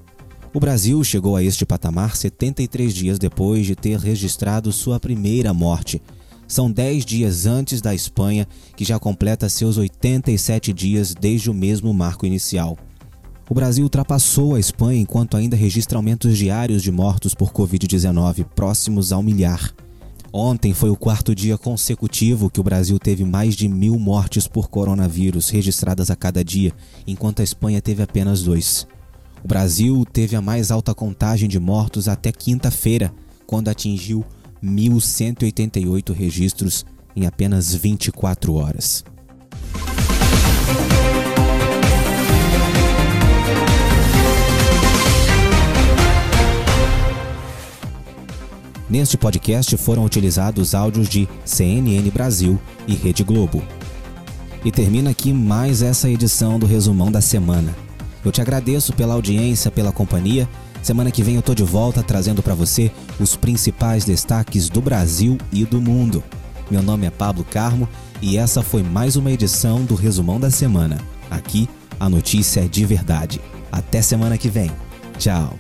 O 0.55 0.61
Brasil 0.61 1.03
chegou 1.03 1.35
a 1.35 1.43
este 1.43 1.65
patamar 1.65 2.15
73 2.15 2.93
dias 2.93 3.19
depois 3.19 3.65
de 3.65 3.75
ter 3.75 3.99
registrado 3.99 4.71
sua 4.71 5.01
primeira 5.01 5.55
morte. 5.55 6.03
São 6.47 6.71
10 6.71 7.07
dias 7.07 7.47
antes 7.47 7.81
da 7.81 7.95
Espanha, 7.95 8.47
que 8.77 8.85
já 8.85 8.99
completa 8.99 9.49
seus 9.49 9.79
87 9.79 10.71
dias 10.75 11.15
desde 11.15 11.51
o 11.51 11.55
mesmo 11.55 11.95
marco 11.95 12.27
inicial. 12.27 12.77
O 13.49 13.55
Brasil 13.55 13.83
ultrapassou 13.85 14.55
a 14.55 14.61
Espanha 14.61 15.01
enquanto 15.01 15.39
ainda 15.39 15.57
registra 15.57 15.97
aumentos 15.97 16.37
diários 16.37 16.83
de 16.83 16.93
mortos 16.93 17.35
por 17.35 17.51
Covid-19 17.51 18.45
próximos 18.55 19.11
ao 19.11 19.23
milhar. 19.23 19.73
Ontem 20.31 20.75
foi 20.75 20.91
o 20.91 20.97
quarto 20.97 21.35
dia 21.35 21.57
consecutivo 21.57 22.51
que 22.51 22.61
o 22.61 22.65
Brasil 22.65 22.99
teve 22.99 23.25
mais 23.25 23.55
de 23.55 23.69
mil 23.69 23.99
mortes 23.99 24.47
por 24.47 24.69
coronavírus 24.69 25.49
registradas 25.49 26.11
a 26.11 26.17
cada 26.17 26.45
dia, 26.45 26.75
enquanto 27.07 27.41
a 27.41 27.43
Espanha 27.43 27.81
teve 27.81 28.03
apenas 28.03 28.43
dois. 28.43 28.87
O 29.45 29.49
Brasil 29.49 30.05
teve 30.13 30.37
a 30.37 30.41
mais 30.41 30.71
alta 30.71 30.95
contagem 30.95 31.49
de 31.49 31.59
mortos 31.59 32.07
até 32.07 32.31
quinta-feira, 32.31 33.13
quando 33.47 33.69
atingiu 33.69 34.25
1.188 34.63 36.13
registros 36.13 36.87
em 37.17 37.27
apenas 37.27 37.75
24 37.75 38.55
horas. 38.55 39.05
Neste 48.89 49.17
podcast 49.17 49.75
foram 49.79 50.05
utilizados 50.05 50.75
áudios 50.75 51.09
de 51.09 51.27
CNN 51.45 52.09
Brasil 52.11 52.61
e 52.87 52.95
Rede 52.95 53.25
Globo. 53.25 53.63
E 54.65 54.71
termina 54.71 55.11
aqui 55.11 55.33
mais 55.33 55.83
essa 55.83 56.09
edição 56.09 56.59
do 56.59 56.67
Resumão 56.67 57.11
da 57.11 57.21
Semana. 57.21 57.82
Eu 58.25 58.31
te 58.31 58.41
agradeço 58.41 58.93
pela 58.93 59.15
audiência, 59.15 59.71
pela 59.71 59.93
companhia. 59.93 60.49
Semana 60.83 61.11
que 61.11 61.23
vem 61.23 61.37
eu 61.37 61.43
tô 61.43 61.55
de 61.55 61.63
volta 61.63 62.03
trazendo 62.03 62.43
para 62.43 62.55
você 62.55 62.91
os 63.21 63.37
principais 63.37 64.05
destaques 64.05 64.69
do 64.69 64.81
Brasil 64.81 65.39
e 65.53 65.65
do 65.65 65.81
mundo. 65.81 66.23
Meu 66.71 66.83
nome 66.83 67.07
é 67.07 67.11
Pablo 67.11 67.45
Carmo 67.45 67.89
e 68.21 68.37
essa 68.39 68.63
foi 68.63 68.83
mais 68.83 69.17
uma 69.17 69.31
edição 69.31 69.85
do 69.85 69.95
Resumão 69.95 70.41
da 70.41 70.51
Semana. 70.51 70.99
Aqui 71.31 71.69
a 71.99 72.09
notícia 72.09 72.61
é 72.61 72.69
de 72.69 72.85
verdade. 72.85 73.41
Até 73.71 74.03
semana 74.03 74.37
que 74.37 74.49
vem. 74.49 74.71
Tchau. 75.19 75.55